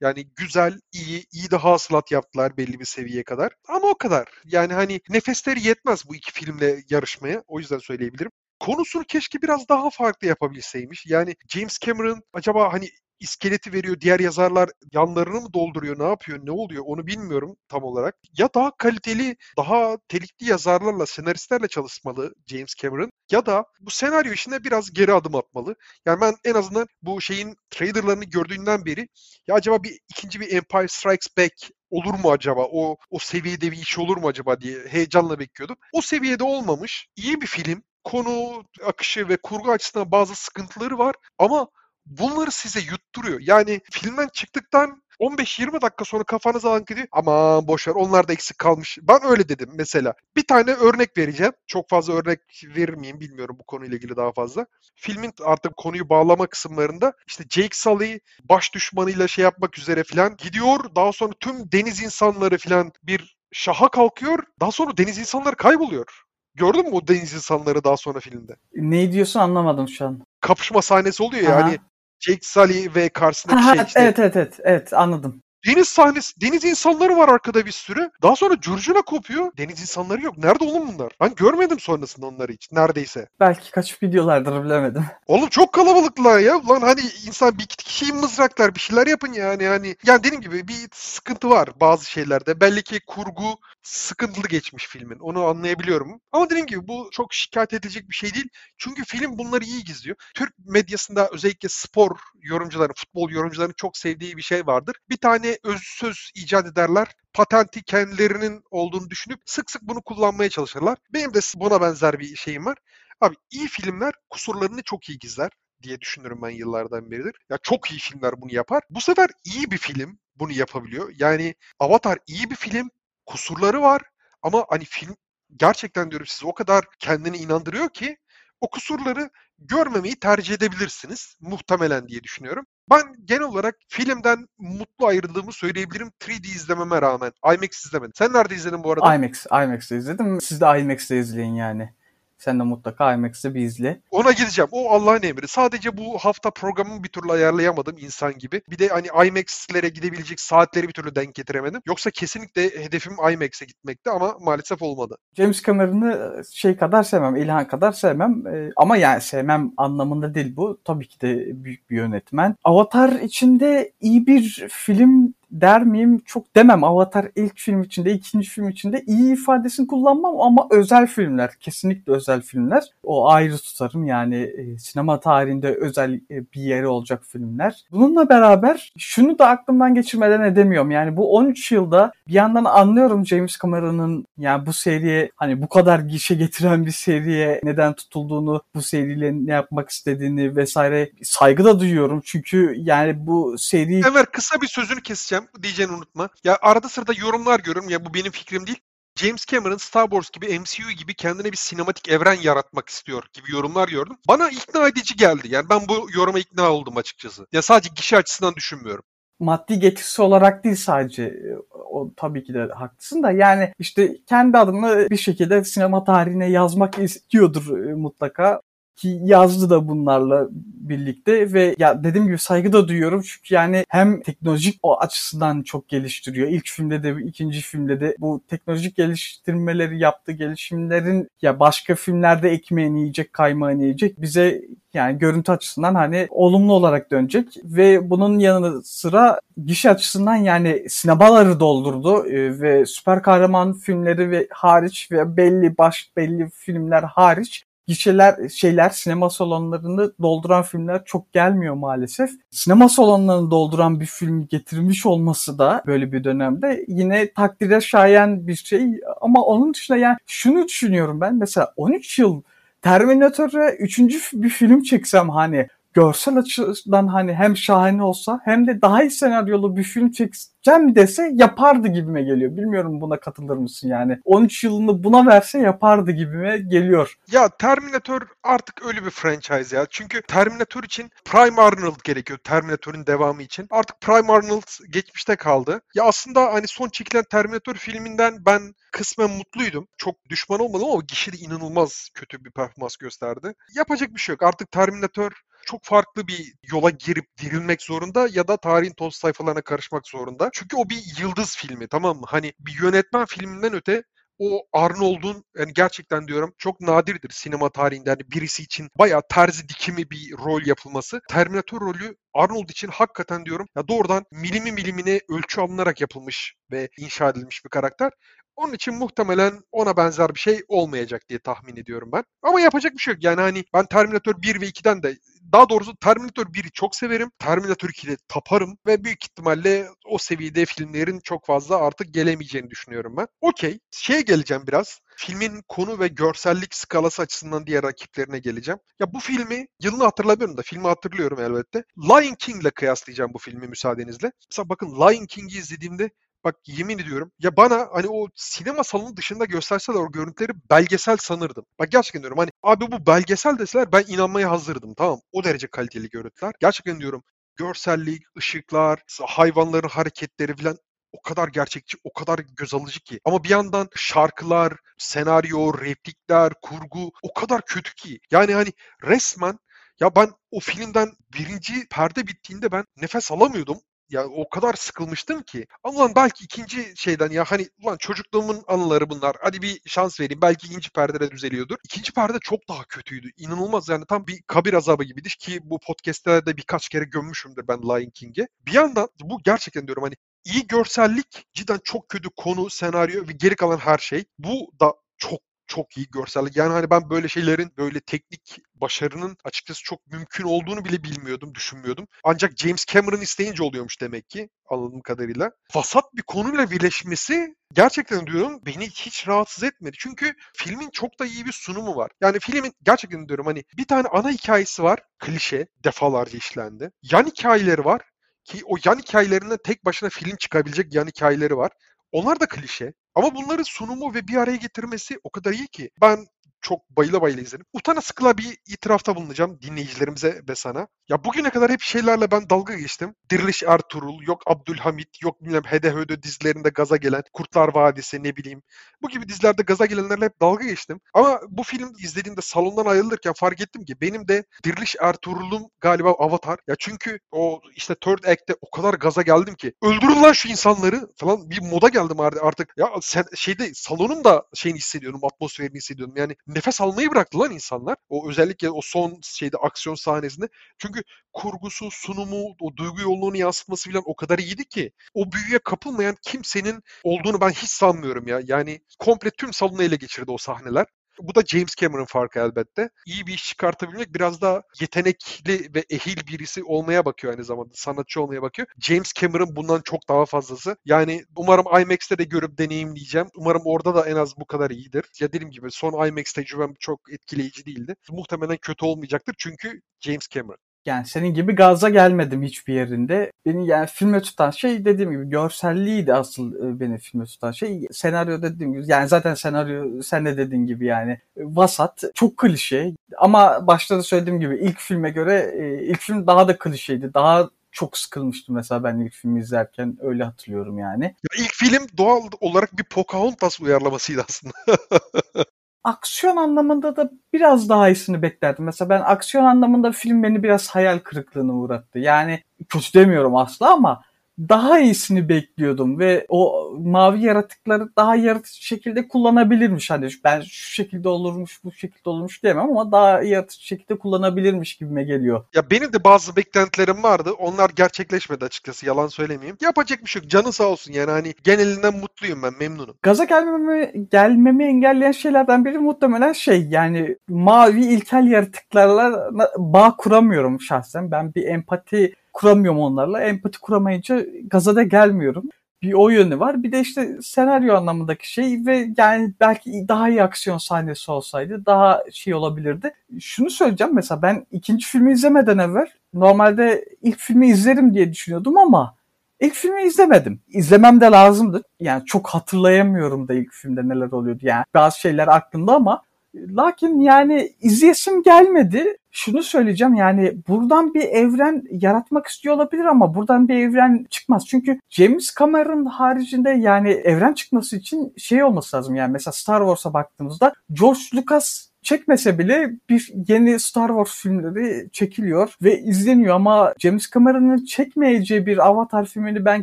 Yani 0.00 0.26
güzel, 0.36 0.80
iyi, 0.92 1.26
iyi 1.32 1.50
de 1.50 1.56
hasılat 1.56 2.10
yaptılar 2.10 2.56
belli 2.56 2.80
bir 2.80 2.84
seviyeye 2.84 3.24
kadar. 3.24 3.52
Ama 3.68 3.88
o 3.88 3.98
kadar. 3.98 4.28
Yani 4.44 4.72
hani 4.72 5.00
nefesleri 5.08 5.66
yetmez 5.66 6.08
bu 6.08 6.14
iki 6.14 6.32
filmle 6.32 6.82
yarışmaya. 6.90 7.42
O 7.46 7.58
yüzden 7.58 7.78
söyleyebilirim. 7.78 8.30
Konusunu 8.60 9.04
keşke 9.04 9.42
biraz 9.42 9.68
daha 9.68 9.90
farklı 9.90 10.26
yapabilseymiş. 10.26 11.06
Yani 11.06 11.36
James 11.48 11.78
Cameron 11.78 12.22
acaba 12.32 12.72
hani 12.72 12.90
iskeleti 13.20 13.72
veriyor, 13.72 14.00
diğer 14.00 14.20
yazarlar 14.20 14.70
yanlarını 14.92 15.40
mı 15.40 15.52
dolduruyor, 15.52 15.98
ne 15.98 16.08
yapıyor, 16.08 16.40
ne 16.46 16.50
oluyor 16.50 16.84
onu 16.86 17.06
bilmiyorum 17.06 17.56
tam 17.68 17.82
olarak. 17.82 18.16
Ya 18.38 18.48
daha 18.54 18.70
kaliteli, 18.76 19.36
daha 19.56 19.98
telikli 20.08 20.50
yazarlarla, 20.50 21.06
senaristlerle 21.06 21.68
çalışmalı 21.68 22.34
James 22.46 22.74
Cameron 22.76 23.10
ya 23.30 23.46
da 23.46 23.64
bu 23.80 23.90
senaryo 23.90 24.32
işine 24.32 24.64
biraz 24.64 24.92
geri 24.92 25.12
adım 25.12 25.34
atmalı. 25.34 25.74
Yani 26.06 26.20
ben 26.20 26.34
en 26.44 26.54
azından 26.54 26.86
bu 27.02 27.20
şeyin 27.20 27.56
trailerlarını 27.70 28.24
gördüğünden 28.24 28.84
beri 28.84 29.08
ya 29.46 29.54
acaba 29.54 29.82
bir 29.82 29.98
ikinci 30.08 30.40
bir 30.40 30.52
Empire 30.52 30.88
Strikes 30.88 31.36
Back 31.38 31.52
olur 31.90 32.14
mu 32.14 32.30
acaba? 32.30 32.66
O 32.72 32.96
o 33.10 33.18
seviyede 33.18 33.72
bir 33.72 33.76
iş 33.76 33.98
olur 33.98 34.16
mu 34.16 34.28
acaba 34.28 34.60
diye 34.60 34.78
heyecanla 34.88 35.38
bekliyordum. 35.38 35.76
O 35.92 36.02
seviyede 36.02 36.44
olmamış. 36.44 37.08
İyi 37.16 37.40
bir 37.40 37.46
film. 37.46 37.82
Konu 38.04 38.64
akışı 38.86 39.28
ve 39.28 39.36
kurgu 39.36 39.72
açısından 39.72 40.12
bazı 40.12 40.34
sıkıntıları 40.34 40.98
var 40.98 41.14
ama 41.38 41.68
bunları 42.10 42.50
size 42.50 42.80
yutturuyor. 42.80 43.40
Yani 43.42 43.80
filmden 43.90 44.28
çıktıktan 44.32 45.02
15-20 45.20 45.82
dakika 45.82 46.04
sonra 46.04 46.24
kafanıza 46.24 46.70
alan 46.70 46.84
gidiyor. 46.84 47.06
Aman 47.12 47.68
boşver 47.68 47.92
onlar 47.92 48.28
da 48.28 48.32
eksik 48.32 48.58
kalmış. 48.58 48.98
Ben 49.02 49.24
öyle 49.24 49.48
dedim 49.48 49.68
mesela. 49.74 50.14
Bir 50.36 50.46
tane 50.46 50.70
örnek 50.70 51.18
vereceğim. 51.18 51.52
Çok 51.66 51.88
fazla 51.88 52.12
örnek 52.14 52.40
verir 52.76 52.94
miyim 52.94 53.20
bilmiyorum 53.20 53.56
bu 53.60 53.64
konuyla 53.64 53.96
ilgili 53.96 54.16
daha 54.16 54.32
fazla. 54.32 54.66
Filmin 54.94 55.32
artık 55.44 55.76
konuyu 55.76 56.08
bağlama 56.08 56.46
kısımlarında 56.46 57.12
işte 57.28 57.44
Jake 57.50 57.76
Sully 57.76 58.20
baş 58.44 58.74
düşmanıyla 58.74 59.28
şey 59.28 59.42
yapmak 59.42 59.78
üzere 59.78 60.04
falan 60.04 60.36
gidiyor. 60.36 60.78
Daha 60.96 61.12
sonra 61.12 61.32
tüm 61.40 61.72
deniz 61.72 62.02
insanları 62.02 62.58
falan 62.58 62.92
bir 63.02 63.36
şaha 63.52 63.88
kalkıyor. 63.90 64.38
Daha 64.60 64.70
sonra 64.70 64.96
deniz 64.96 65.18
insanları 65.18 65.56
kayboluyor. 65.56 66.22
Gördün 66.54 66.86
mü 66.86 66.90
o 66.92 67.08
deniz 67.08 67.34
insanları 67.34 67.84
daha 67.84 67.96
sonra 67.96 68.20
filmde? 68.20 68.56
Ne 68.74 69.12
diyorsun 69.12 69.40
anlamadım 69.40 69.88
şu 69.88 70.06
an. 70.06 70.24
Kapışma 70.40 70.82
sahnesi 70.82 71.22
oluyor 71.22 71.42
ya 71.42 71.56
Aha. 71.56 71.64
hani 71.64 71.78
Jake 72.20 72.40
Sully 72.42 72.94
ve 72.94 73.08
karşısındaki 73.08 73.62
Ha, 73.62 73.76
şey 73.76 73.86
işte. 73.86 74.00
evet 74.00 74.18
evet 74.18 74.36
evet 74.36 74.60
evet 74.64 74.92
anladım. 74.92 75.42
Deniz 75.66 75.88
sahnesi, 75.88 76.40
deniz 76.40 76.64
insanları 76.64 77.16
var 77.16 77.28
arkada 77.28 77.66
bir 77.66 77.72
sürü. 77.72 78.10
Daha 78.22 78.36
sonra 78.36 78.60
curcuna 78.60 79.02
kopuyor. 79.02 79.52
Deniz 79.58 79.80
insanları 79.80 80.22
yok. 80.22 80.38
Nerede 80.38 80.64
oğlum 80.64 80.88
bunlar? 80.88 81.12
Ben 81.20 81.34
görmedim 81.34 81.80
sonrasında 81.80 82.26
onları 82.26 82.52
hiç. 82.52 82.72
Neredeyse. 82.72 83.28
Belki 83.40 83.70
kaç 83.70 84.02
videolardır 84.02 84.64
bilemedim. 84.64 85.04
Oğlum 85.26 85.48
çok 85.48 85.72
kalabalıklar 85.72 86.38
ya. 86.38 86.68
Lan 86.68 86.80
hani 86.80 87.00
insan 87.26 87.58
bir 87.58 87.64
iki 87.64 87.76
kişiyi 87.76 88.12
mızraklar 88.12 88.74
bir 88.74 88.80
şeyler 88.80 89.06
yapın 89.06 89.32
yani. 89.32 89.64
Yani 89.64 89.96
yani 90.06 90.24
dediğim 90.24 90.40
gibi 90.40 90.68
bir 90.68 90.88
sıkıntı 90.92 91.50
var 91.50 91.68
bazı 91.80 92.10
şeylerde. 92.10 92.60
Belli 92.60 92.82
ki 92.82 93.00
kurgu 93.06 93.56
sıkıntılı 93.82 94.48
geçmiş 94.48 94.86
filmin. 94.86 95.18
Onu 95.18 95.44
anlayabiliyorum. 95.44 96.20
Ama 96.32 96.50
dediğim 96.50 96.66
gibi 96.66 96.88
bu 96.88 97.08
çok 97.12 97.34
şikayet 97.34 97.72
edilecek 97.72 98.10
bir 98.10 98.14
şey 98.14 98.34
değil. 98.34 98.48
Çünkü 98.78 99.04
film 99.04 99.38
bunları 99.38 99.64
iyi 99.64 99.84
gizliyor. 99.84 100.16
Türk 100.34 100.54
medyasında 100.58 101.28
özellikle 101.32 101.68
spor 101.68 102.10
yorumcuların, 102.42 102.94
futbol 102.96 103.30
yorumcuların 103.30 103.74
çok 103.76 103.96
sevdiği 103.96 104.36
bir 104.36 104.42
şey 104.42 104.66
vardır. 104.66 104.96
Bir 105.10 105.16
tane 105.16 105.58
öz 105.64 105.80
söz 105.82 106.30
icat 106.34 106.66
ederler. 106.66 107.08
Patenti 107.32 107.82
kendilerinin 107.82 108.62
olduğunu 108.70 109.10
düşünüp 109.10 109.40
sık 109.46 109.70
sık 109.70 109.82
bunu 109.82 110.02
kullanmaya 110.02 110.50
çalışırlar. 110.50 110.98
Benim 111.14 111.34
de 111.34 111.38
buna 111.56 111.80
benzer 111.80 112.18
bir 112.18 112.36
şeyim 112.36 112.66
var. 112.66 112.78
Abi 113.20 113.34
iyi 113.50 113.68
filmler 113.68 114.12
kusurlarını 114.30 114.82
çok 114.82 115.08
iyi 115.08 115.18
gizler 115.18 115.50
diye 115.82 116.00
düşünürüm 116.00 116.42
ben 116.42 116.50
yıllardan 116.50 117.10
beridir. 117.10 117.34
Ya 117.50 117.58
çok 117.62 117.90
iyi 117.90 118.00
filmler 118.00 118.40
bunu 118.42 118.54
yapar. 118.54 118.82
Bu 118.90 119.00
sefer 119.00 119.30
iyi 119.44 119.70
bir 119.70 119.78
film 119.78 120.18
bunu 120.36 120.52
yapabiliyor. 120.52 121.12
Yani 121.18 121.54
Avatar 121.78 122.18
iyi 122.26 122.50
bir 122.50 122.56
film, 122.56 122.90
kusurları 123.26 123.82
var 123.82 124.02
ama 124.42 124.66
hani 124.68 124.84
film 124.84 125.16
gerçekten 125.56 126.10
diyorum 126.10 126.26
size 126.26 126.46
o 126.46 126.54
kadar 126.54 126.84
kendini 126.98 127.36
inandırıyor 127.36 127.88
ki 127.88 128.16
o 128.60 128.70
kusurları 128.70 129.30
görmemeyi 129.58 130.16
tercih 130.20 130.54
edebilirsiniz 130.54 131.34
muhtemelen 131.40 132.08
diye 132.08 132.22
düşünüyorum. 132.22 132.66
Ben 132.90 133.02
genel 133.24 133.42
olarak 133.42 133.76
filmden 133.88 134.46
mutlu 134.58 135.06
ayrıldığımı 135.06 135.52
söyleyebilirim 135.52 136.12
3D 136.20 136.46
izlememe 136.46 137.02
rağmen. 137.02 137.32
IMAX 137.54 137.86
izlemedim. 137.86 138.12
Sen 138.14 138.32
nerede 138.32 138.54
izledin 138.54 138.84
bu 138.84 138.92
arada? 138.92 139.14
IMAX, 139.14 139.46
IMAX'te 139.46 139.96
izledim. 139.96 140.40
Siz 140.40 140.60
de 140.60 140.80
IMAX'te 140.80 141.18
izleyin 141.18 141.54
yani. 141.54 141.94
Sen 142.40 142.58
de 142.58 142.62
mutlaka 142.62 143.14
IMAX'te 143.14 143.54
bir 143.54 143.60
izle. 143.60 144.00
Ona 144.10 144.32
gideceğim. 144.32 144.68
O 144.72 144.90
Allah'ın 144.90 145.22
emri. 145.22 145.48
Sadece 145.48 145.96
bu 145.96 146.18
hafta 146.18 146.50
programımı 146.50 147.04
bir 147.04 147.08
türlü 147.08 147.32
ayarlayamadım 147.32 147.96
insan 147.98 148.38
gibi. 148.38 148.62
Bir 148.70 148.78
de 148.78 148.88
hani 148.88 149.28
IMAX'lere 149.28 149.88
gidebilecek 149.88 150.40
saatleri 150.40 150.88
bir 150.88 150.92
türlü 150.92 151.14
denk 151.14 151.34
getiremedim. 151.34 151.80
Yoksa 151.86 152.10
kesinlikle 152.10 152.62
hedefim 152.62 153.12
IMAX'e 153.32 153.64
gitmekti 153.64 154.10
ama 154.10 154.36
maalesef 154.40 154.82
olmadı. 154.82 155.16
James 155.36 155.62
Cameron'ı 155.62 156.42
şey 156.52 156.76
kadar 156.76 157.02
sevmem, 157.02 157.36
İlhan 157.36 157.68
kadar 157.68 157.92
sevmem. 157.92 158.46
Ee, 158.46 158.70
ama 158.76 158.96
yani 158.96 159.20
sevmem 159.20 159.72
anlamında 159.76 160.34
değil 160.34 160.56
bu. 160.56 160.80
Tabii 160.84 161.08
ki 161.08 161.20
de 161.20 161.64
büyük 161.64 161.90
bir 161.90 161.96
yönetmen. 161.96 162.56
Avatar 162.64 163.12
içinde 163.12 163.92
iyi 164.00 164.26
bir 164.26 164.68
film 164.70 165.34
der 165.50 165.84
miyim? 165.84 166.22
Çok 166.24 166.56
demem. 166.56 166.84
Avatar 166.84 167.28
ilk 167.36 167.58
film 167.58 167.82
içinde, 167.82 168.12
ikinci 168.12 168.48
film 168.48 168.68
içinde 168.68 169.02
iyi 169.06 169.32
ifadesini 169.32 169.86
kullanmam 169.86 170.40
ama 170.40 170.66
özel 170.70 171.06
filmler. 171.06 171.50
Kesinlikle 171.60 172.12
özel 172.12 172.42
filmler. 172.42 172.84
O 173.02 173.28
ayrı 173.28 173.58
tutarım 173.58 174.06
yani 174.06 174.36
e, 174.36 174.78
sinema 174.78 175.20
tarihinde 175.20 175.74
özel 175.74 176.14
e, 176.14 176.52
bir 176.54 176.60
yeri 176.60 176.86
olacak 176.86 177.22
filmler. 177.26 177.84
Bununla 177.90 178.28
beraber 178.28 178.92
şunu 178.98 179.38
da 179.38 179.48
aklımdan 179.48 179.94
geçirmeden 179.94 180.40
edemiyorum. 180.40 180.90
Yani 180.90 181.16
bu 181.16 181.34
13 181.36 181.72
yılda 181.72 182.12
bir 182.28 182.34
yandan 182.34 182.64
anlıyorum 182.64 183.26
James 183.26 183.58
Cameron'ın 183.62 184.26
yani 184.38 184.66
bu 184.66 184.72
seriye 184.72 185.30
hani 185.36 185.62
bu 185.62 185.68
kadar 185.68 185.98
gişe 185.98 186.34
getiren 186.34 186.86
bir 186.86 186.90
seriye 186.90 187.60
neden 187.64 187.92
tutulduğunu, 187.92 188.62
bu 188.74 188.82
seriyle 188.82 189.32
ne 189.32 189.52
yapmak 189.52 189.90
istediğini 189.90 190.56
vesaire 190.56 191.10
saygı 191.22 191.64
da 191.64 191.80
duyuyorum. 191.80 192.20
Çünkü 192.24 192.74
yani 192.76 193.26
bu 193.26 193.54
seri 193.58 193.96
Enver 193.96 194.26
kısa 194.26 194.60
bir 194.60 194.66
sözünü 194.66 195.00
keseceğim. 195.00 195.39
Diyeceğini 195.62 195.92
unutma. 195.92 196.28
Ya 196.44 196.58
arada 196.62 196.88
sırada 196.88 197.12
yorumlar 197.12 197.60
görüyorum. 197.60 197.90
Ya 197.90 198.04
bu 198.04 198.14
benim 198.14 198.32
fikrim 198.32 198.66
değil. 198.66 198.78
James 199.16 199.46
Cameron 199.46 199.76
Star 199.76 200.02
Wars 200.04 200.30
gibi 200.30 200.58
MCU 200.60 200.90
gibi 200.90 201.14
kendine 201.14 201.52
bir 201.52 201.56
sinematik 201.56 202.08
evren 202.08 202.38
yaratmak 202.42 202.88
istiyor 202.88 203.22
gibi 203.32 203.52
yorumlar 203.52 203.88
gördüm. 203.88 204.16
Bana 204.28 204.50
ikna 204.50 204.88
edici 204.88 205.16
geldi. 205.16 205.48
Yani 205.50 205.68
ben 205.68 205.80
bu 205.88 206.08
yoruma 206.16 206.38
ikna 206.38 206.72
oldum 206.72 206.96
açıkçası. 206.96 207.46
Ya 207.52 207.62
sadece 207.62 207.90
gişe 207.96 208.16
açısından 208.16 208.54
düşünmüyorum. 208.54 209.04
maddi 209.40 209.78
getirisi 209.78 210.22
olarak 210.22 210.64
değil 210.64 210.76
sadece 210.76 211.34
o 211.70 212.10
tabii 212.16 212.44
ki 212.44 212.54
de 212.54 212.68
haklısın 212.74 213.22
da 213.22 213.32
yani 213.32 213.72
işte 213.78 214.16
kendi 214.26 214.58
adını 214.58 215.10
bir 215.10 215.16
şekilde 215.16 215.64
sinema 215.64 216.04
tarihine 216.04 216.50
yazmak 216.50 216.98
istiyordur 216.98 217.78
e, 217.78 217.94
mutlaka 217.94 218.60
ki 219.00 219.20
yazdı 219.24 219.70
da 219.70 219.88
bunlarla 219.88 220.48
birlikte 220.90 221.52
ve 221.52 221.74
ya 221.78 222.04
dediğim 222.04 222.26
gibi 222.26 222.38
saygı 222.38 222.72
da 222.72 222.88
duyuyorum 222.88 223.22
çünkü 223.22 223.54
yani 223.54 223.84
hem 223.88 224.22
teknolojik 224.22 224.78
o 224.82 225.00
açısından 225.00 225.62
çok 225.62 225.88
geliştiriyor. 225.88 226.48
İlk 226.48 226.66
filmde 226.68 227.02
de 227.02 227.16
ikinci 227.24 227.60
filmde 227.60 228.00
de 228.00 228.16
bu 228.18 228.42
teknolojik 228.48 228.96
geliştirmeleri 228.96 229.98
yaptığı 229.98 230.32
gelişimlerin 230.32 231.28
ya 231.42 231.60
başka 231.60 231.94
filmlerde 231.94 232.50
ekmeğini 232.50 233.00
yiyecek, 233.00 233.32
kaymağını 233.32 233.82
yiyecek 233.82 234.20
bize 234.22 234.62
yani 234.94 235.18
görüntü 235.18 235.52
açısından 235.52 235.94
hani 235.94 236.26
olumlu 236.30 236.72
olarak 236.72 237.10
dönecek 237.10 237.46
ve 237.64 238.10
bunun 238.10 238.38
yanı 238.38 238.82
sıra 238.82 239.40
gişe 239.66 239.90
açısından 239.90 240.34
yani 240.36 240.84
sinemaları 240.88 241.60
doldurdu 241.60 242.26
e, 242.26 242.60
ve 242.60 242.86
süper 242.86 243.22
kahraman 243.22 243.72
filmleri 243.72 244.30
ve 244.30 244.48
hariç 244.50 245.12
ve 245.12 245.36
belli 245.36 245.78
baş 245.78 246.10
belli 246.16 246.50
filmler 246.50 247.02
hariç 247.02 247.64
gişeler 247.90 248.48
şeyler 248.48 248.90
sinema 248.90 249.30
salonlarını 249.30 250.12
dolduran 250.22 250.62
filmler 250.62 251.04
çok 251.04 251.32
gelmiyor 251.32 251.74
maalesef. 251.74 252.30
Sinema 252.50 252.88
salonlarını 252.88 253.50
dolduran 253.50 254.00
bir 254.00 254.06
film 254.06 254.46
getirmiş 254.46 255.06
olması 255.06 255.58
da 255.58 255.82
böyle 255.86 256.12
bir 256.12 256.24
dönemde 256.24 256.84
yine 256.88 257.32
takdire 257.32 257.80
şayan 257.80 258.46
bir 258.46 258.54
şey 258.54 258.86
ama 259.20 259.42
onun 259.42 259.74
dışında 259.74 259.98
yani 259.98 260.16
şunu 260.26 260.68
düşünüyorum 260.68 261.20
ben 261.20 261.34
mesela 261.34 261.72
13 261.76 262.18
yıl 262.18 262.42
Terminator'a 262.82 263.72
üçüncü 263.72 264.18
bir 264.32 264.48
film 264.48 264.82
çeksem 264.82 265.30
hani 265.30 265.68
görsel 265.94 266.36
açıdan 266.36 267.06
hani 267.06 267.34
hem 267.34 267.56
şahane 267.56 268.02
olsa 268.02 268.40
hem 268.44 268.66
de 268.66 268.82
daha 268.82 269.02
iyi 269.02 269.10
senaryolu 269.10 269.76
bir 269.76 269.82
film 269.82 270.10
çekeceğim 270.10 270.94
dese 270.94 271.30
yapardı 271.34 271.88
gibime 271.88 272.22
geliyor. 272.22 272.56
Bilmiyorum 272.56 273.00
buna 273.00 273.20
katılır 273.20 273.56
mısın 273.56 273.88
yani. 273.88 274.18
13 274.24 274.64
yılını 274.64 275.04
buna 275.04 275.26
verse 275.26 275.58
yapardı 275.58 276.10
gibime 276.10 276.58
geliyor. 276.58 277.14
Ya 277.32 277.48
Terminator 277.48 278.20
artık 278.42 278.82
ölü 278.82 279.04
bir 279.04 279.10
franchise 279.10 279.76
ya. 279.76 279.86
Çünkü 279.90 280.22
Terminator 280.22 280.82
için 280.82 281.10
Prime 281.24 281.62
Arnold 281.62 282.00
gerekiyor. 282.04 282.38
Terminator'ın 282.44 283.06
devamı 283.06 283.42
için. 283.42 283.66
Artık 283.70 284.00
Prime 284.00 284.32
Arnold 284.32 284.90
geçmişte 284.90 285.36
kaldı. 285.36 285.80
Ya 285.94 286.04
aslında 286.04 286.52
hani 286.54 286.66
son 286.66 286.88
çekilen 286.88 287.24
Terminator 287.30 287.74
filminden 287.74 288.36
ben 288.46 288.74
kısmen 288.92 289.30
mutluydum. 289.30 289.88
Çok 289.98 290.14
düşman 290.28 290.60
olmadım 290.60 290.88
ama 290.90 291.02
gişede 291.08 291.36
inanılmaz 291.36 292.08
kötü 292.14 292.44
bir 292.44 292.50
performans 292.50 292.96
gösterdi. 292.96 293.54
Yapacak 293.76 294.14
bir 294.14 294.20
şey 294.20 294.32
yok. 294.32 294.42
Artık 294.42 294.70
Terminator 294.70 295.32
çok 295.66 295.84
farklı 295.84 296.28
bir 296.28 296.54
yola 296.72 296.90
girip 296.90 297.24
dirilmek 297.42 297.82
zorunda 297.82 298.28
ya 298.32 298.48
da 298.48 298.56
tarihin 298.56 298.92
toz 298.92 299.14
sayfalarına 299.14 299.62
karışmak 299.62 300.08
zorunda. 300.08 300.50
Çünkü 300.52 300.76
o 300.76 300.88
bir 300.88 301.02
yıldız 301.20 301.56
filmi 301.56 301.88
tamam 301.88 302.16
mı? 302.16 302.26
Hani 302.28 302.52
bir 302.58 302.82
yönetmen 302.82 303.26
filminden 303.26 303.74
öte 303.74 304.02
o 304.40 304.66
Arnold'un 304.72 305.44
yani 305.58 305.72
gerçekten 305.74 306.28
diyorum 306.28 306.54
çok 306.58 306.80
nadirdir 306.80 307.30
sinema 307.30 307.70
tarihinde 307.70 308.10
hani 308.10 308.30
birisi 308.30 308.62
için 308.62 308.88
bayağı 308.98 309.22
terzi 309.28 309.68
dikimi 309.68 310.10
bir 310.10 310.32
rol 310.32 310.66
yapılması. 310.66 311.20
Terminator 311.28 311.80
rolü 311.80 312.16
Arnold 312.34 312.68
için 312.68 312.88
hakikaten 312.88 313.44
diyorum 313.44 313.66
ya 313.76 313.88
doğrudan 313.88 314.24
milimi 314.32 314.72
milimine 314.72 315.20
ölçü 315.28 315.60
alınarak 315.60 316.00
yapılmış 316.00 316.54
ve 316.72 316.88
inşa 316.98 317.28
edilmiş 317.28 317.64
bir 317.64 317.70
karakter. 317.70 318.12
Onun 318.56 318.72
için 318.72 318.94
muhtemelen 318.94 319.60
ona 319.72 319.96
benzer 319.96 320.34
bir 320.34 320.40
şey 320.40 320.62
olmayacak 320.68 321.22
diye 321.28 321.38
tahmin 321.38 321.76
ediyorum 321.76 322.10
ben. 322.12 322.24
Ama 322.42 322.60
yapacak 322.60 322.92
bir 322.92 322.98
şey 322.98 323.14
yok. 323.14 323.24
Yani 323.24 323.40
hani 323.40 323.64
ben 323.74 323.86
Terminator 323.86 324.42
1 324.42 324.60
ve 324.60 324.66
2'den 324.66 325.02
de 325.02 325.16
daha 325.52 325.68
doğrusu 325.68 325.96
Terminator 325.96 326.46
1'i 326.46 326.70
çok 326.70 326.96
severim. 326.96 327.30
Terminator 327.38 327.88
2'de 327.88 328.16
taparım 328.28 328.78
ve 328.86 329.04
büyük 329.04 329.24
ihtimalle 329.24 329.88
o 330.06 330.18
seviyede 330.18 330.66
filmlerin 330.66 331.20
çok 331.24 331.46
fazla 331.46 331.76
artık 331.76 332.14
gelemeyeceğini 332.14 332.70
düşünüyorum 332.70 333.14
ben. 333.16 333.26
Okey. 333.40 333.78
Şeye 333.90 334.20
geleceğim 334.20 334.62
biraz. 334.66 335.00
Filmin 335.16 335.62
konu 335.68 336.00
ve 336.00 336.08
görsellik 336.08 336.74
skalası 336.74 337.22
açısından 337.22 337.66
diğer 337.66 337.82
rakiplerine 337.82 338.38
geleceğim. 338.38 338.80
Ya 339.00 339.12
bu 339.12 339.20
filmi 339.20 339.66
yılını 339.82 340.04
hatırlamıyorum 340.04 340.56
da 340.56 340.62
filmi 340.62 340.86
hatırlıyorum 340.86 341.40
elbette. 341.40 341.84
Lion 341.98 342.34
King 342.34 342.62
ile 342.62 342.70
kıyaslayacağım 342.70 343.34
bu 343.34 343.38
filmi 343.38 343.68
müsaadenizle. 343.68 344.32
Mesela 344.50 344.68
bakın 344.68 344.94
Lion 344.94 345.26
King'i 345.26 345.58
izlediğimde 345.58 346.10
Bak 346.44 346.56
yemin 346.66 346.98
ediyorum. 346.98 347.32
Ya 347.38 347.56
bana 347.56 347.88
hani 347.92 348.08
o 348.08 348.28
sinema 348.34 348.84
salonu 348.84 349.16
dışında 349.16 349.44
gösterseler 349.44 349.98
o 349.98 350.12
görüntüleri 350.12 350.52
belgesel 350.70 351.16
sanırdım. 351.16 351.66
Bak 351.78 351.90
gerçekten 351.92 352.22
diyorum 352.22 352.38
hani 352.38 352.50
abi 352.62 352.92
bu 352.92 353.06
belgesel 353.06 353.58
deseler 353.58 353.92
ben 353.92 354.04
inanmaya 354.08 354.50
hazırdım 354.50 354.94
tamam. 354.94 355.20
O 355.32 355.44
derece 355.44 355.66
kaliteli 355.66 356.08
görüntüler. 356.10 356.52
Gerçekten 356.60 357.00
diyorum 357.00 357.22
görsellik, 357.56 358.22
ışıklar, 358.38 359.00
hayvanların 359.26 359.88
hareketleri 359.88 360.56
falan 360.56 360.78
o 361.12 361.22
kadar 361.22 361.48
gerçekçi, 361.48 361.96
o 362.04 362.12
kadar 362.12 362.38
göz 362.38 362.74
alıcı 362.74 363.00
ki. 363.00 363.20
Ama 363.24 363.44
bir 363.44 363.48
yandan 363.50 363.88
şarkılar, 363.96 364.72
senaryo, 364.98 365.74
replikler, 365.84 366.52
kurgu 366.62 367.12
o 367.22 367.32
kadar 367.34 367.62
kötü 367.66 367.94
ki. 367.94 368.20
Yani 368.30 368.54
hani 368.54 368.72
resmen 369.04 369.58
ya 370.00 370.14
ben 370.16 370.30
o 370.50 370.60
filmden 370.60 371.08
birinci 371.34 371.88
perde 371.88 372.26
bittiğinde 372.26 372.72
ben 372.72 372.84
nefes 372.96 373.32
alamıyordum 373.32 373.78
ya 374.10 374.26
o 374.26 374.48
kadar 374.48 374.74
sıkılmıştım 374.74 375.42
ki. 375.42 375.66
Ulan 375.84 376.12
belki 376.16 376.44
ikinci 376.44 376.92
şeyden 376.96 377.30
ya 377.30 377.44
hani 377.44 377.68
ulan 377.82 377.96
çocukluğumun 377.96 378.62
anıları 378.66 379.10
bunlar. 379.10 379.36
Hadi 379.42 379.62
bir 379.62 379.80
şans 379.86 380.20
vereyim. 380.20 380.42
Belki 380.42 380.66
ikinci 380.66 380.90
perdede 380.90 381.30
düzeliyordur. 381.30 381.76
İkinci 381.84 382.12
perde 382.12 382.38
çok 382.40 382.68
daha 382.68 382.84
kötüydü. 382.84 383.30
İnanılmaz 383.36 383.88
yani 383.88 384.04
tam 384.08 384.26
bir 384.26 384.42
kabir 384.46 384.74
azabı 384.74 385.04
gibidir 385.04 385.36
ki 385.40 385.60
bu 385.62 385.78
podcast'lerde 385.80 386.56
birkaç 386.56 386.88
kere 386.88 387.04
gömmüşümdür 387.04 387.68
ben 387.68 387.82
Lion 387.82 388.10
King'e. 388.10 388.48
Bir 388.66 388.72
yandan 388.72 389.08
bu 389.22 389.38
gerçekten 389.44 389.86
diyorum 389.86 390.02
hani 390.02 390.14
iyi 390.44 390.66
görsellik, 390.66 391.46
cidden 391.54 391.80
çok 391.84 392.08
kötü 392.08 392.28
konu, 392.36 392.70
senaryo 392.70 393.28
ve 393.28 393.32
geri 393.32 393.56
kalan 393.56 393.78
her 393.78 393.98
şey. 393.98 394.24
Bu 394.38 394.72
da 394.80 394.94
çok 395.16 395.40
çok 395.70 395.96
iyi 395.96 396.06
görsellik. 396.10 396.56
Yani 396.56 396.72
hani 396.72 396.90
ben 396.90 397.10
böyle 397.10 397.28
şeylerin, 397.28 397.72
böyle 397.78 398.00
teknik 398.00 398.58
başarının 398.74 399.36
açıkçası 399.44 399.82
çok 399.82 400.06
mümkün 400.06 400.44
olduğunu 400.44 400.84
bile 400.84 401.02
bilmiyordum, 401.02 401.54
düşünmüyordum. 401.54 402.06
Ancak 402.24 402.58
James 402.58 402.86
Cameron 402.86 403.20
isteyince 403.20 403.62
oluyormuş 403.62 404.00
demek 404.00 404.30
ki 404.30 404.48
anladığım 404.70 405.00
kadarıyla. 405.00 405.50
Vasat 405.74 406.04
bir 406.14 406.22
konuyla 406.22 406.70
birleşmesi 406.70 407.54
gerçekten 407.72 408.26
diyorum 408.26 408.60
beni 408.66 408.90
hiç 408.90 409.28
rahatsız 409.28 409.64
etmedi. 409.64 409.96
Çünkü 410.00 410.34
filmin 410.54 410.90
çok 410.90 411.18
da 411.20 411.26
iyi 411.26 411.46
bir 411.46 411.52
sunumu 411.52 411.96
var. 411.96 412.10
Yani 412.20 412.38
filmin 412.40 412.72
gerçekten 412.82 413.28
diyorum 413.28 413.46
hani 413.46 413.64
bir 413.76 413.84
tane 413.84 414.08
ana 414.08 414.30
hikayesi 414.30 414.82
var. 414.82 414.98
Klişe 415.18 415.66
defalarca 415.84 416.38
işlendi. 416.38 416.90
Yan 417.02 417.24
hikayeleri 417.24 417.84
var 417.84 418.00
ki 418.44 418.62
o 418.64 418.76
yan 418.84 418.98
hikayelerinden 418.98 419.58
tek 419.64 419.84
başına 419.84 420.08
film 420.08 420.36
çıkabilecek 420.36 420.94
yan 420.94 421.06
hikayeleri 421.06 421.56
var. 421.56 421.70
Onlar 422.12 422.40
da 422.40 422.46
klişe. 422.48 422.92
Ama 423.14 423.34
bunları 423.34 423.64
sunumu 423.64 424.14
ve 424.14 424.28
bir 424.28 424.36
araya 424.36 424.56
getirmesi 424.56 425.18
o 425.24 425.30
kadar 425.30 425.52
iyi 425.52 425.68
ki. 425.68 425.90
Ben 426.02 426.26
çok 426.62 426.90
bayıla 426.90 427.22
bayıla 427.22 427.40
izledim. 427.40 427.66
Utana 427.72 428.00
sıkıla 428.00 428.38
bir 428.38 428.58
itirafta 428.66 429.16
bulunacağım 429.16 429.58
dinleyicilerimize 429.62 430.42
ve 430.48 430.54
sana. 430.54 430.88
Ya 431.08 431.24
bugüne 431.24 431.50
kadar 431.50 431.70
hep 431.70 431.80
şeylerle 431.80 432.30
ben 432.30 432.50
dalga 432.50 432.74
geçtim. 432.74 433.14
Diriliş 433.30 433.62
Ertuğrul, 433.62 434.22
yok 434.22 434.42
Abdülhamit, 434.46 435.22
yok 435.22 435.44
bilmem 435.44 435.62
Hede 435.66 435.92
Höde 435.92 436.22
dizilerinde 436.22 436.68
gaza 436.68 436.96
gelen, 436.96 437.22
Kurtlar 437.32 437.74
Vadisi 437.74 438.22
ne 438.24 438.36
bileyim. 438.36 438.62
Bu 439.02 439.08
gibi 439.08 439.28
dizilerde 439.28 439.62
gaza 439.62 439.86
gelenlerle 439.86 440.24
hep 440.24 440.40
dalga 440.40 440.64
geçtim. 440.64 441.00
Ama 441.14 441.40
bu 441.48 441.62
film 441.62 441.92
izlediğimde 441.98 442.40
salondan 442.40 442.86
ayrılırken 442.86 443.32
fark 443.32 443.60
ettim 443.60 443.84
ki 443.84 444.00
benim 444.00 444.28
de 444.28 444.44
Diriliş 444.64 444.96
Ertuğrul'um 445.00 445.62
galiba 445.80 446.14
Avatar. 446.18 446.58
Ya 446.68 446.74
çünkü 446.78 447.18
o 447.32 447.60
işte 447.76 447.94
Third 447.94 448.24
Act'te 448.24 448.54
o 448.60 448.70
kadar 448.70 448.94
gaza 448.94 449.22
geldim 449.22 449.54
ki 449.54 449.72
öldürün 449.82 450.22
lan 450.22 450.32
şu 450.32 450.48
insanları 450.48 451.08
falan 451.16 451.50
bir 451.50 451.62
moda 451.62 451.88
geldim 451.88 452.20
artık. 452.20 452.72
Ya 452.76 452.90
sen, 453.02 453.24
şeyde 453.34 453.70
salonun 453.74 454.24
da 454.24 454.44
şeyini 454.54 454.78
hissediyorum, 454.78 455.20
atmosferini 455.24 455.76
hissediyorum. 455.76 456.14
Yani 456.16 456.36
nefes 456.54 456.80
almayı 456.80 457.10
bıraktı 457.10 457.38
lan 457.38 457.50
insanlar. 457.52 457.96
O 458.08 458.28
özellikle 458.30 458.70
o 458.70 458.80
son 458.82 459.20
şeyde 459.22 459.56
aksiyon 459.56 459.94
sahnesinde. 459.94 460.48
Çünkü 460.78 461.02
kurgusu, 461.32 461.90
sunumu, 461.90 462.56
o 462.60 462.76
duygu 462.76 463.00
yoğunluğunu 463.00 463.36
yansıtması 463.36 463.90
falan 463.90 464.02
o 464.06 464.16
kadar 464.16 464.38
iyiydi 464.38 464.64
ki 464.64 464.92
o 465.14 465.32
büyüye 465.32 465.58
kapılmayan 465.58 466.16
kimsenin 466.22 466.82
olduğunu 467.04 467.40
ben 467.40 467.50
hiç 467.50 467.70
sanmıyorum 467.70 468.28
ya. 468.28 468.40
Yani 468.44 468.80
komple 468.98 469.30
tüm 469.30 469.52
salonu 469.52 469.82
ele 469.82 469.96
geçirdi 469.96 470.30
o 470.30 470.38
sahneler. 470.38 470.86
Bu 471.22 471.34
da 471.34 471.42
James 471.46 471.74
Cameron 471.76 472.04
farkı 472.04 472.38
elbette. 472.38 472.90
İyi 473.06 473.26
bir 473.26 473.34
iş 473.34 473.48
çıkartabilmek 473.48 474.14
biraz 474.14 474.40
daha 474.40 474.62
yetenekli 474.80 475.74
ve 475.74 475.84
ehil 475.90 476.26
birisi 476.26 476.64
olmaya 476.64 477.04
bakıyor 477.04 477.32
aynı 477.32 477.44
zamanda. 477.44 477.70
Sanatçı 477.74 478.22
olmaya 478.22 478.42
bakıyor. 478.42 478.68
James 478.80 479.12
Cameron 479.14 479.56
bundan 479.56 479.80
çok 479.84 480.08
daha 480.08 480.26
fazlası. 480.26 480.76
Yani 480.84 481.24
umarım 481.36 481.64
IMAX'te 481.82 482.18
de 482.18 482.24
görüp 482.24 482.58
deneyimleyeceğim. 482.58 483.28
Umarım 483.36 483.62
orada 483.64 483.94
da 483.94 484.08
en 484.08 484.16
az 484.16 484.36
bu 484.36 484.44
kadar 484.46 484.70
iyidir. 484.70 485.04
Ya 485.20 485.32
dediğim 485.32 485.50
gibi 485.50 485.70
son 485.70 486.06
IMAX 486.06 486.32
tecrübem 486.32 486.74
çok 486.80 487.00
etkileyici 487.12 487.66
değildi. 487.66 487.94
Muhtemelen 488.10 488.56
kötü 488.62 488.84
olmayacaktır 488.84 489.34
çünkü 489.38 489.80
James 490.00 490.28
Cameron. 490.28 490.69
Yani 490.86 491.06
senin 491.06 491.34
gibi 491.34 491.54
gaza 491.54 491.88
gelmedim 491.88 492.42
hiçbir 492.42 492.74
yerinde. 492.74 493.32
Beni 493.46 493.66
yani 493.66 493.86
filme 493.86 494.20
tutan 494.20 494.50
şey 494.50 494.84
dediğim 494.84 495.10
gibi 495.10 495.28
görselliğiydi 495.30 496.14
asıl 496.14 496.54
e, 496.54 496.80
beni 496.80 496.98
filme 496.98 497.24
tutan 497.24 497.52
şey. 497.52 497.86
Senaryo 497.92 498.42
dediğim 498.42 498.72
gibi 498.72 498.84
yani 498.86 499.08
zaten 499.08 499.34
senaryo 499.34 500.02
sen 500.02 500.26
de 500.26 500.36
dediğin 500.36 500.66
gibi 500.66 500.86
yani 500.86 501.20
vasat, 501.36 502.04
çok 502.14 502.36
klişe. 502.36 502.94
Ama 503.18 503.66
başta 503.66 503.98
da 503.98 504.02
söylediğim 504.02 504.40
gibi 504.40 504.58
ilk 504.62 504.78
filme 504.78 505.10
göre 505.10 505.54
e, 505.58 505.84
ilk 505.84 506.00
film 506.00 506.26
daha 506.26 506.48
da 506.48 506.58
klişeydi. 506.58 507.14
Daha 507.14 507.50
çok 507.72 507.98
sıkılmıştım 507.98 508.54
mesela 508.54 508.84
ben 508.84 508.98
ilk 508.98 509.12
filmi 509.12 509.40
izlerken 509.40 509.96
öyle 510.00 510.24
hatırlıyorum 510.24 510.78
yani. 510.78 511.04
Ya 511.04 511.44
ilk 511.44 511.54
film 511.54 511.86
doğal 511.98 512.22
olarak 512.40 512.78
bir 512.78 512.84
Pocahontas 512.84 513.60
uyarlamasıydı 513.60 514.24
aslında. 514.28 514.54
aksiyon 515.84 516.36
anlamında 516.36 516.96
da 516.96 517.10
biraz 517.32 517.68
daha 517.68 517.88
iyisini 517.88 518.22
beklerdim. 518.22 518.64
Mesela 518.64 518.88
ben 518.88 519.00
aksiyon 519.00 519.44
anlamında 519.44 519.92
film 519.92 520.22
beni 520.22 520.42
biraz 520.42 520.68
hayal 520.70 520.98
kırıklığına 520.98 521.52
uğrattı. 521.52 521.98
Yani 521.98 522.42
kötü 522.68 522.94
demiyorum 522.94 523.36
asla 523.36 523.72
ama 523.72 524.02
daha 524.48 524.80
iyisini 524.80 525.28
bekliyordum 525.28 525.98
ve 525.98 526.26
o 526.28 526.70
mavi 526.78 527.24
yaratıkları 527.24 527.88
daha 527.96 528.16
yaratıcı 528.16 528.64
şekilde 528.64 529.08
kullanabilirmiş. 529.08 529.90
Hani 529.90 530.08
ben 530.24 530.40
şu 530.40 530.72
şekilde 530.72 531.08
olurmuş, 531.08 531.64
bu 531.64 531.72
şekilde 531.72 532.10
olurmuş 532.10 532.42
diyemem 532.42 532.70
ama 532.70 532.92
daha 532.92 533.22
yaratıcı 533.22 533.66
şekilde 533.66 533.98
kullanabilirmiş 533.98 534.76
gibime 534.76 535.04
geliyor. 535.04 535.44
Ya 535.54 535.70
benim 535.70 535.92
de 535.92 536.04
bazı 536.04 536.36
beklentilerim 536.36 537.02
vardı. 537.02 537.30
Onlar 537.38 537.70
gerçekleşmedi 537.76 538.44
açıkçası. 538.44 538.86
Yalan 538.86 539.06
söylemeyeyim. 539.06 539.56
Yapacak 539.60 540.04
bir 540.04 540.08
şey 540.08 540.22
yok. 540.22 540.30
Canı 540.30 540.52
sağ 540.52 540.64
olsun 540.64 540.92
yani 540.92 541.10
hani 541.10 541.34
genelinden 541.44 541.94
mutluyum 541.94 542.42
ben 542.42 542.52
memnunum. 542.60 542.94
Gaza 543.02 543.24
gelmemi, 543.24 544.08
gelmemi 544.10 544.64
engelleyen 544.64 545.12
şeylerden 545.12 545.64
biri 545.64 545.78
muhtemelen 545.78 546.32
şey 546.32 546.66
yani 546.70 547.16
mavi 547.28 547.84
ilkel 547.84 548.26
yaratıklarla 548.26 549.30
bağ 549.58 549.96
kuramıyorum 549.96 550.60
şahsen. 550.60 551.10
Ben 551.10 551.34
bir 551.34 551.44
empati 551.44 552.14
kuramıyorum 552.32 552.80
onlarla. 552.80 553.20
Empati 553.20 553.60
kuramayınca 553.60 554.26
gaza 554.50 554.76
da 554.76 554.82
gelmiyorum. 554.82 555.44
Bir 555.82 555.92
o 555.92 556.08
yönü 556.08 556.40
var. 556.40 556.62
Bir 556.62 556.72
de 556.72 556.80
işte 556.80 557.18
senaryo 557.22 557.74
anlamındaki 557.74 558.32
şey 558.32 558.66
ve 558.66 558.88
yani 558.96 559.34
belki 559.40 559.88
daha 559.88 560.08
iyi 560.08 560.22
aksiyon 560.22 560.58
sahnesi 560.58 561.10
olsaydı 561.10 561.66
daha 561.66 562.02
şey 562.12 562.34
olabilirdi. 562.34 562.94
Şunu 563.20 563.50
söyleyeceğim 563.50 563.94
mesela 563.94 564.22
ben 564.22 564.46
ikinci 564.50 564.86
filmi 564.86 565.12
izlemeden 565.12 565.58
evvel 565.58 565.86
normalde 566.14 566.84
ilk 567.02 567.18
filmi 567.18 567.48
izlerim 567.48 567.94
diye 567.94 568.12
düşünüyordum 568.12 568.58
ama 568.58 568.94
ilk 569.40 569.54
filmi 569.54 569.82
izlemedim. 569.82 570.40
İzlemem 570.48 571.00
de 571.00 571.04
lazımdı. 571.04 571.62
Yani 571.80 572.04
çok 572.06 572.28
hatırlayamıyorum 572.28 573.28
da 573.28 573.34
ilk 573.34 573.52
filmde 573.52 573.88
neler 573.88 574.12
oluyordu. 574.12 574.40
Yani 574.42 574.64
bazı 574.74 575.00
şeyler 575.00 575.28
aklımda 575.28 575.74
ama 575.74 576.02
Lakin 576.34 577.00
yani 577.00 577.52
izleyesim 577.60 578.22
gelmedi. 578.22 578.96
Şunu 579.10 579.42
söyleyeceğim 579.42 579.94
yani 579.94 580.36
buradan 580.48 580.94
bir 580.94 581.00
evren 581.00 581.64
yaratmak 581.70 582.26
istiyor 582.26 582.54
olabilir 582.54 582.84
ama 582.84 583.14
buradan 583.14 583.48
bir 583.48 583.54
evren 583.54 584.06
çıkmaz. 584.10 584.46
Çünkü 584.46 584.80
James 584.90 585.34
Cameron 585.38 585.84
haricinde 585.84 586.50
yani 586.50 586.90
evren 586.90 587.32
çıkması 587.32 587.76
için 587.76 588.12
şey 588.16 588.44
olması 588.44 588.76
lazım. 588.76 588.94
Yani 588.94 589.12
mesela 589.12 589.32
Star 589.32 589.60
Wars'a 589.60 589.94
baktığımızda 589.94 590.52
George 590.72 591.00
Lucas 591.14 591.69
çekmese 591.82 592.38
bile 592.38 592.70
bir 592.88 593.12
yeni 593.28 593.60
Star 593.60 593.88
Wars 593.88 594.22
filmleri 594.22 594.90
çekiliyor 594.92 595.54
ve 595.62 595.80
izleniyor 595.80 596.34
ama 596.34 596.74
James 596.78 597.10
Cameron'ın 597.10 597.64
çekmeyeceği 597.64 598.46
bir 598.46 598.66
Avatar 598.66 599.06
filmini 599.06 599.44
ben 599.44 599.62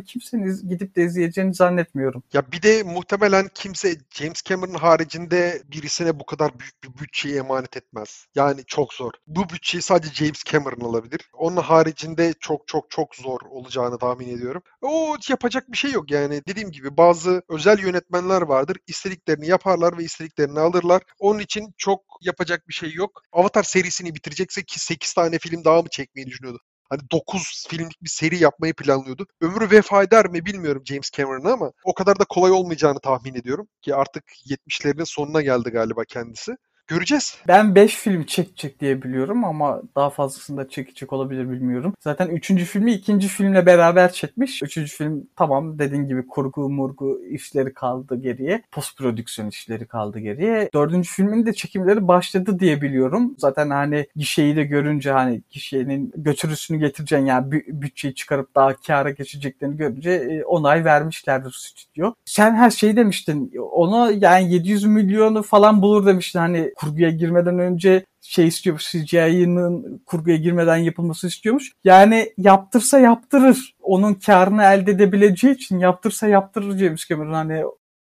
kimsenin 0.00 0.68
gidip 0.68 0.96
de 0.96 1.04
izleyeceğini 1.04 1.54
zannetmiyorum. 1.54 2.22
Ya 2.32 2.52
bir 2.52 2.62
de 2.62 2.82
muhtemelen 2.82 3.46
kimse 3.54 3.94
James 4.10 4.42
Cameron 4.42 4.74
haricinde 4.74 5.62
birisine 5.72 6.20
bu 6.20 6.26
kadar 6.26 6.58
büyük 6.58 6.84
bir 6.84 7.02
bütçeyi 7.02 7.36
emanet 7.36 7.76
etmez. 7.76 8.26
Yani 8.34 8.60
çok 8.66 8.94
zor. 8.94 9.12
Bu 9.26 9.48
bütçeyi 9.48 9.82
sadece 9.82 10.24
James 10.24 10.44
Cameron 10.44 10.90
alabilir. 10.90 11.30
Onun 11.32 11.56
haricinde 11.56 12.34
çok 12.40 12.68
çok 12.68 12.90
çok 12.90 13.14
zor 13.14 13.40
olacağını 13.50 13.98
tahmin 13.98 14.36
ediyorum. 14.36 14.62
O 14.82 15.16
yapacak 15.28 15.72
bir 15.72 15.76
şey 15.76 15.92
yok 15.92 16.10
yani. 16.10 16.42
Dediğim 16.48 16.70
gibi 16.70 16.96
bazı 16.96 17.42
özel 17.48 17.78
yönetmenler 17.78 18.42
vardır. 18.42 18.76
İstediklerini 18.86 19.46
yaparlar 19.46 19.98
ve 19.98 20.04
istediklerini 20.04 20.60
alırlar. 20.60 21.02
Onun 21.18 21.38
için 21.38 21.74
çok 21.78 22.07
yapacak 22.20 22.68
bir 22.68 22.74
şey 22.74 22.92
yok. 22.92 23.22
Avatar 23.32 23.62
serisini 23.62 24.14
bitirecekse 24.14 24.62
ki 24.62 24.80
8 24.80 25.12
tane 25.12 25.38
film 25.38 25.64
daha 25.64 25.82
mı 25.82 25.88
çekmeyi 25.90 26.26
düşünüyordu? 26.26 26.60
Hani 26.90 27.00
9 27.10 27.66
filmlik 27.68 28.02
bir 28.02 28.08
seri 28.08 28.36
yapmayı 28.42 28.74
planlıyordu. 28.74 29.26
Ömrü 29.40 29.70
vefa 29.70 30.02
eder 30.02 30.26
mi 30.28 30.46
bilmiyorum 30.46 30.82
James 30.86 31.10
Cameron'ın 31.10 31.52
ama 31.52 31.72
o 31.84 31.94
kadar 31.94 32.18
da 32.18 32.24
kolay 32.24 32.50
olmayacağını 32.52 33.00
tahmin 33.00 33.34
ediyorum. 33.34 33.68
Ki 33.82 33.94
artık 33.94 34.24
70'lerinin 34.46 35.04
sonuna 35.04 35.42
geldi 35.42 35.70
galiba 35.70 36.04
kendisi. 36.04 36.56
Göreceğiz. 36.88 37.38
Ben 37.48 37.74
5 37.74 37.96
film 37.96 38.24
çekecek 38.24 38.80
diye 38.80 39.02
biliyorum 39.02 39.44
ama 39.44 39.82
daha 39.96 40.10
fazlasını 40.10 40.56
da 40.56 40.68
çekecek 40.68 41.12
olabilir 41.12 41.50
bilmiyorum. 41.50 41.94
Zaten 42.00 42.28
3. 42.28 42.64
filmi 42.64 42.92
2. 42.92 43.18
filmle 43.18 43.66
beraber 43.66 44.12
çekmiş. 44.12 44.62
3. 44.62 44.96
film 44.96 45.26
tamam 45.36 45.78
dediğin 45.78 46.08
gibi 46.08 46.26
kurgu 46.26 46.68
murgu 46.68 47.20
işleri 47.30 47.74
kaldı 47.74 48.16
geriye. 48.16 48.62
Post 48.72 48.98
prodüksiyon 48.98 49.48
işleri 49.48 49.86
kaldı 49.86 50.18
geriye. 50.18 50.70
4. 50.74 51.06
filmin 51.06 51.46
de 51.46 51.52
çekimleri 51.52 52.08
başladı 52.08 52.58
diye 52.58 52.82
biliyorum. 52.82 53.34
Zaten 53.38 53.70
hani 53.70 54.06
gişeyi 54.16 54.56
de 54.56 54.64
görünce 54.64 55.10
hani 55.10 55.42
gişenin 55.50 56.12
götürüsünü 56.16 56.78
getireceğin 56.78 57.26
yani 57.26 57.52
bütçeyi 57.52 58.14
çıkarıp 58.14 58.54
daha 58.54 58.76
kâra 58.76 59.10
geçeceklerini 59.10 59.76
görünce 59.76 60.10
e, 60.10 60.44
onay 60.44 60.84
vermişlerdir 60.84 61.52
stüdyo. 61.52 62.12
Sen 62.24 62.54
her 62.54 62.70
şeyi 62.70 62.96
demiştin. 62.96 63.52
Ona 63.72 64.10
yani 64.10 64.52
700 64.52 64.84
milyonu 64.84 65.42
falan 65.42 65.82
bulur 65.82 66.06
demiştin. 66.06 66.38
Hani 66.38 66.72
kurguya 66.80 67.10
girmeden 67.10 67.58
önce 67.58 68.04
şey 68.20 68.46
istiyormuş 68.48 68.92
CGI'nin 68.92 70.02
kurguya 70.06 70.36
girmeden 70.36 70.76
yapılması 70.76 71.26
istiyormuş. 71.26 71.72
Yani 71.84 72.32
yaptırsa 72.38 72.98
yaptırır. 72.98 73.74
Onun 73.82 74.14
karını 74.14 74.62
elde 74.62 74.90
edebileceği 74.90 75.54
için 75.54 75.78
yaptırsa 75.78 76.28
yaptırır 76.28 76.78
James 76.78 77.08
Cameron. 77.08 77.32
Hani 77.32 77.62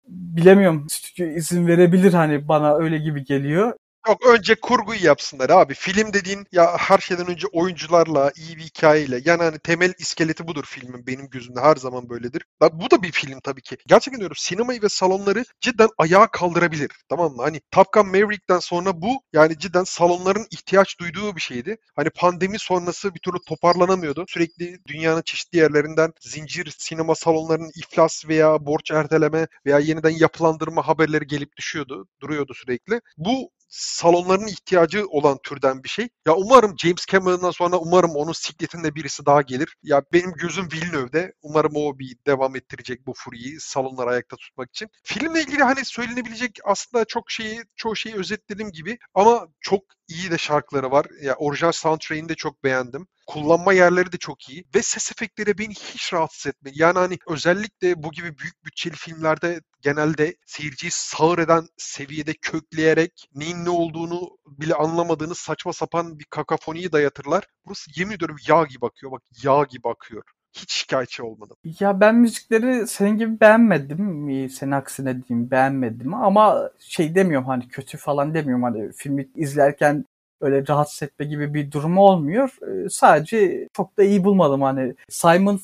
bilemiyorum 0.07 0.87
stüdyo 0.89 1.27
izin 1.27 1.67
verebilir 1.67 2.13
hani 2.13 2.47
bana 2.47 2.75
öyle 2.75 2.97
gibi 2.97 3.23
geliyor. 3.23 3.73
Yok 4.07 4.25
önce 4.27 4.55
kurguyu 4.55 5.03
yapsınlar 5.05 5.49
abi. 5.49 5.73
Film 5.73 6.13
dediğin 6.13 6.45
ya 6.51 6.77
her 6.77 6.97
şeyden 6.97 7.27
önce 7.27 7.47
oyuncularla, 7.47 8.31
iyi 8.37 8.57
bir 8.57 8.61
hikayeyle. 8.63 9.21
Yani 9.25 9.43
hani 9.43 9.59
temel 9.59 9.93
iskeleti 9.99 10.47
budur 10.47 10.63
filmin 10.67 11.07
benim 11.07 11.29
gözümde 11.29 11.59
her 11.61 11.75
zaman 11.75 12.09
böyledir. 12.09 12.45
Bu 12.73 12.91
da 12.91 13.03
bir 13.03 13.11
film 13.11 13.39
tabii 13.43 13.61
ki. 13.61 13.77
Gerçekten 13.87 14.19
diyorum 14.19 14.35
sinemayı 14.39 14.81
ve 14.81 14.89
salonları 14.89 15.43
cidden 15.61 15.89
ayağa 15.97 16.27
kaldırabilir. 16.27 16.91
Tamam 17.09 17.31
mı? 17.35 17.41
Hani 17.41 17.61
Top 17.71 17.93
Gun 17.93 18.05
Maverick'ten 18.07 18.59
sonra 18.59 19.01
bu 19.01 19.21
yani 19.33 19.59
cidden 19.59 19.83
salonların 19.83 20.47
ihtiyaç 20.51 20.99
duyduğu 20.99 21.35
bir 21.35 21.41
şeydi. 21.41 21.77
Hani 21.95 22.09
pandemi 22.09 22.59
sonrası 22.59 23.15
bir 23.15 23.19
türlü 23.19 23.37
toparlanamıyordu. 23.47 24.25
Sürekli 24.27 24.79
dünyanın 24.87 25.21
çeşitli 25.21 25.57
yerlerinden 25.57 26.13
zincir 26.21 26.75
sinema 26.79 27.15
salonlarının 27.15 27.71
iflas 27.75 28.25
veya 28.27 28.65
borç 28.65 28.91
erteleme 28.91 29.47
veya 29.65 29.79
yeniden 29.79 30.09
yapılandırma 30.19 30.87
haberleri 30.87 31.27
gelip 31.27 31.57
düşüyordu. 31.57 32.07
Duruyordu 32.21 32.53
sürekli. 32.53 33.01
Bu 33.17 33.51
salonların 33.71 34.47
ihtiyacı 34.47 35.07
olan 35.07 35.37
türden 35.43 35.83
bir 35.83 35.89
şey. 35.89 36.09
Ya 36.27 36.35
umarım 36.35 36.75
James 36.77 37.05
Cameron'dan 37.05 37.51
sonra 37.51 37.77
umarım 37.77 38.11
onun 38.15 38.31
sikletinde 38.31 38.95
birisi 38.95 39.25
daha 39.25 39.41
gelir. 39.41 39.75
Ya 39.83 40.03
benim 40.13 40.31
gözüm 40.33 40.67
Villeneuve'de. 40.73 41.33
Umarım 41.41 41.71
o 41.75 41.99
bir 41.99 42.17
devam 42.27 42.55
ettirecek 42.55 43.07
bu 43.07 43.13
furyayı 43.15 43.59
salonları 43.59 44.09
ayakta 44.09 44.35
tutmak 44.37 44.69
için. 44.69 44.89
Filmle 45.03 45.41
ilgili 45.41 45.63
hani 45.63 45.85
söylenebilecek 45.85 46.59
aslında 46.63 47.05
çok 47.05 47.31
şeyi 47.31 47.61
çoğu 47.75 47.95
şeyi 47.95 48.15
özetledim 48.15 48.71
gibi 48.71 48.97
ama 49.13 49.47
çok 49.59 49.83
iyi 50.07 50.31
de 50.31 50.37
şarkıları 50.37 50.91
var. 50.91 51.05
Ya 51.21 51.35
orijinal 51.35 51.71
soundtrack'ini 51.71 52.29
de 52.29 52.35
çok 52.35 52.63
beğendim. 52.63 53.07
Kullanma 53.31 53.73
yerleri 53.73 54.11
de 54.11 54.17
çok 54.17 54.49
iyi 54.49 54.65
ve 54.75 54.81
ses 54.81 55.11
efektleri 55.11 55.57
beni 55.57 55.73
hiç 55.73 56.13
rahatsız 56.13 56.47
etmedi. 56.47 56.75
Yani 56.81 56.99
hani 56.99 57.17
özellikle 57.27 58.03
bu 58.03 58.11
gibi 58.11 58.37
büyük 58.37 58.65
bütçeli 58.65 58.93
filmlerde 58.95 59.61
genelde 59.81 60.35
seyirciyi 60.45 60.91
sağır 60.91 61.39
eden 61.39 61.67
seviyede 61.77 62.33
kökleyerek 62.41 63.27
neyin 63.35 63.65
ne 63.65 63.69
olduğunu 63.69 64.37
bile 64.45 64.75
anlamadığınız 64.75 65.37
saçma 65.37 65.73
sapan 65.73 66.19
bir 66.19 66.25
kakafoniyi 66.29 66.91
dayatırlar. 66.91 67.47
Burası 67.65 67.91
yemin 67.95 68.15
ediyorum 68.15 68.37
yağ 68.47 68.63
gibi 68.63 68.85
akıyor. 68.85 69.11
Bak 69.11 69.21
yağ 69.43 69.63
gibi 69.63 69.89
akıyor 69.89 70.23
hiç 70.53 70.71
şikayetçi 70.71 71.23
olmadım. 71.23 71.57
Ya 71.79 71.99
ben 71.99 72.15
müzikleri 72.15 72.87
senin 72.87 73.17
gibi 73.17 73.39
beğenmedim. 73.39 74.49
Senin 74.49 74.71
aksine 74.71 75.23
diyeyim 75.23 75.51
beğenmedim 75.51 76.13
ama 76.13 76.69
şey 76.79 77.15
demiyorum 77.15 77.47
hani 77.47 77.67
kötü 77.67 77.97
falan 77.97 78.33
demiyorum 78.33 78.63
hani 78.63 78.91
filmi 78.93 79.29
izlerken 79.35 80.05
öyle 80.41 80.67
rahatsız 80.67 81.03
etme 81.03 81.25
gibi 81.25 81.53
bir 81.53 81.71
durumu 81.71 82.01
olmuyor. 82.01 82.49
Ee, 82.61 82.89
sadece 82.89 83.67
çok 83.73 83.97
da 83.97 84.03
iyi 84.03 84.23
bulmadım 84.23 84.61
hani 84.61 84.95
Simon 85.09 85.59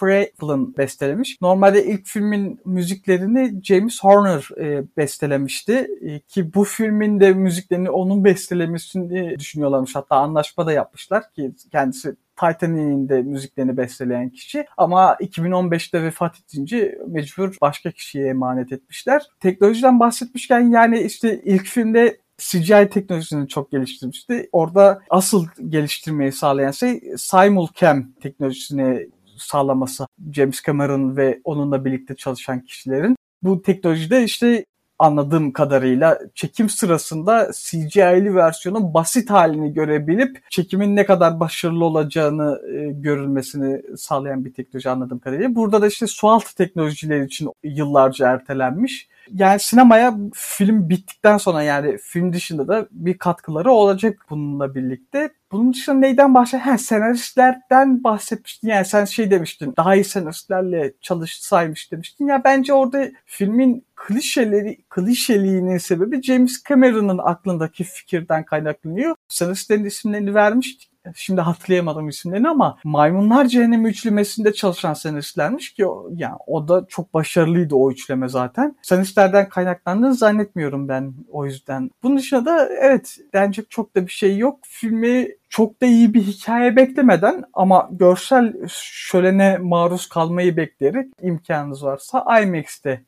Franklin 0.00 0.76
bestelemiş. 0.76 1.38
Normalde 1.42 1.84
ilk 1.84 2.06
filmin 2.06 2.60
müziklerini 2.64 3.62
James 3.64 4.04
Horner 4.04 4.48
e, 4.60 4.84
bestelemişti. 4.96 5.88
E, 6.02 6.20
ki 6.20 6.54
bu 6.54 6.64
filmin 6.64 7.20
de 7.20 7.32
müziklerini 7.32 7.90
onun 7.90 8.24
bestelemesini 8.24 9.38
düşünüyorlarmış. 9.38 9.96
Hatta 9.96 10.16
anlaşma 10.16 10.66
da 10.66 10.72
yapmışlar 10.72 11.32
ki 11.32 11.52
kendisi 11.72 12.16
Titanic'in 12.40 13.08
de 13.08 13.22
müziklerini 13.22 13.76
besteleyen 13.76 14.30
kişi. 14.30 14.66
Ama 14.76 15.14
2015'te 15.20 16.02
vefat 16.02 16.36
edince 16.40 16.98
mecbur 17.06 17.56
başka 17.60 17.90
kişiye 17.90 18.26
emanet 18.26 18.72
etmişler. 18.72 19.22
Teknolojiden 19.40 20.00
bahsetmişken 20.00 20.60
yani 20.60 21.00
işte 21.00 21.40
ilk 21.44 21.66
filmde 21.66 22.18
CGI 22.40 22.88
teknolojisini 22.90 23.48
çok 23.48 23.70
geliştirmişti. 23.70 24.48
Orada 24.52 25.00
asıl 25.10 25.46
geliştirmeyi 25.68 26.32
sağlayan 26.32 26.70
şey 26.70 27.00
simulcam 27.16 28.12
teknolojisini 28.22 29.08
sağlaması 29.38 30.06
James 30.32 30.62
Cameron 30.62 31.16
ve 31.16 31.40
onunla 31.44 31.84
birlikte 31.84 32.16
çalışan 32.16 32.60
kişilerin. 32.60 33.16
Bu 33.42 33.62
teknolojide 33.62 34.24
işte 34.24 34.64
anladığım 35.00 35.52
kadarıyla 35.52 36.18
çekim 36.34 36.68
sırasında 36.68 37.50
CGI'li 37.54 38.34
versiyonun 38.34 38.94
basit 38.94 39.30
halini 39.30 39.72
görebilip 39.72 40.50
çekimin 40.50 40.96
ne 40.96 41.06
kadar 41.06 41.40
başarılı 41.40 41.84
olacağını 41.84 42.60
e, 42.74 42.92
görülmesini 42.92 43.82
sağlayan 43.96 44.44
bir 44.44 44.54
teknoloji 44.54 44.90
anladığım 44.90 45.18
kadarıyla. 45.18 45.54
Burada 45.54 45.82
da 45.82 45.86
işte 45.86 46.06
sualtı 46.06 46.54
teknolojileri 46.54 47.24
için 47.24 47.50
yıllarca 47.64 48.28
ertelenmiş 48.32 49.08
yani 49.34 49.60
sinemaya 49.60 50.16
film 50.34 50.88
bittikten 50.88 51.36
sonra 51.38 51.62
yani 51.62 51.98
film 51.98 52.32
dışında 52.32 52.68
da 52.68 52.88
bir 52.90 53.18
katkıları 53.18 53.72
olacak 53.72 54.26
bununla 54.30 54.74
birlikte. 54.74 55.30
Bunun 55.52 55.72
dışında 55.72 55.96
neyden 55.98 56.34
bahset? 56.34 56.60
Ha, 56.60 56.78
senaristlerden 56.78 58.04
bahsetmiştin. 58.04 58.68
Yani 58.68 58.84
sen 58.84 59.04
şey 59.04 59.30
demiştin. 59.30 59.74
Daha 59.76 59.94
iyi 59.94 60.04
senaristlerle 60.04 60.92
çalışsaymış 61.00 61.92
demiştin. 61.92 62.26
Ya 62.26 62.44
bence 62.44 62.72
orada 62.72 63.10
filmin 63.26 63.86
klişeleri, 63.96 64.78
klişeliğinin 64.88 65.78
sebebi 65.78 66.22
James 66.22 66.62
Cameron'ın 66.68 67.18
aklındaki 67.18 67.84
fikirden 67.84 68.44
kaynaklanıyor. 68.44 69.14
Senaristlerin 69.28 69.84
isimlerini 69.84 70.34
vermiştik 70.34 70.89
şimdi 71.14 71.40
hatırlayamadım 71.40 72.08
isimlerini 72.08 72.48
ama 72.48 72.78
Maymunlar 72.84 73.46
Cehennemi 73.46 73.88
üçlemesinde 73.88 74.52
çalışan 74.52 74.94
senaristlermiş 74.94 75.72
ki 75.72 75.84
yani 76.14 76.36
o 76.46 76.68
da 76.68 76.86
çok 76.88 77.14
başarılıydı 77.14 77.74
o 77.74 77.90
üçleme 77.90 78.28
zaten. 78.28 78.76
Senaristlerden 78.82 79.48
kaynaklandığını 79.48 80.14
zannetmiyorum 80.14 80.88
ben 80.88 81.14
o 81.30 81.46
yüzden. 81.46 81.90
Bunun 82.02 82.16
dışında 82.16 82.44
da 82.44 82.68
evet 82.80 83.18
bence 83.32 83.64
çok 83.68 83.96
da 83.96 84.06
bir 84.06 84.12
şey 84.12 84.38
yok. 84.38 84.58
Filmi 84.62 85.28
çok 85.48 85.82
da 85.82 85.86
iyi 85.86 86.14
bir 86.14 86.22
hikaye 86.22 86.76
beklemeden 86.76 87.44
ama 87.52 87.88
görsel 87.92 88.54
şölene 88.68 89.58
maruz 89.58 90.08
kalmayı 90.08 90.56
bekleyerek 90.56 91.06
imkanınız 91.22 91.84
varsa 91.84 92.40
IMAX'te 92.42 93.02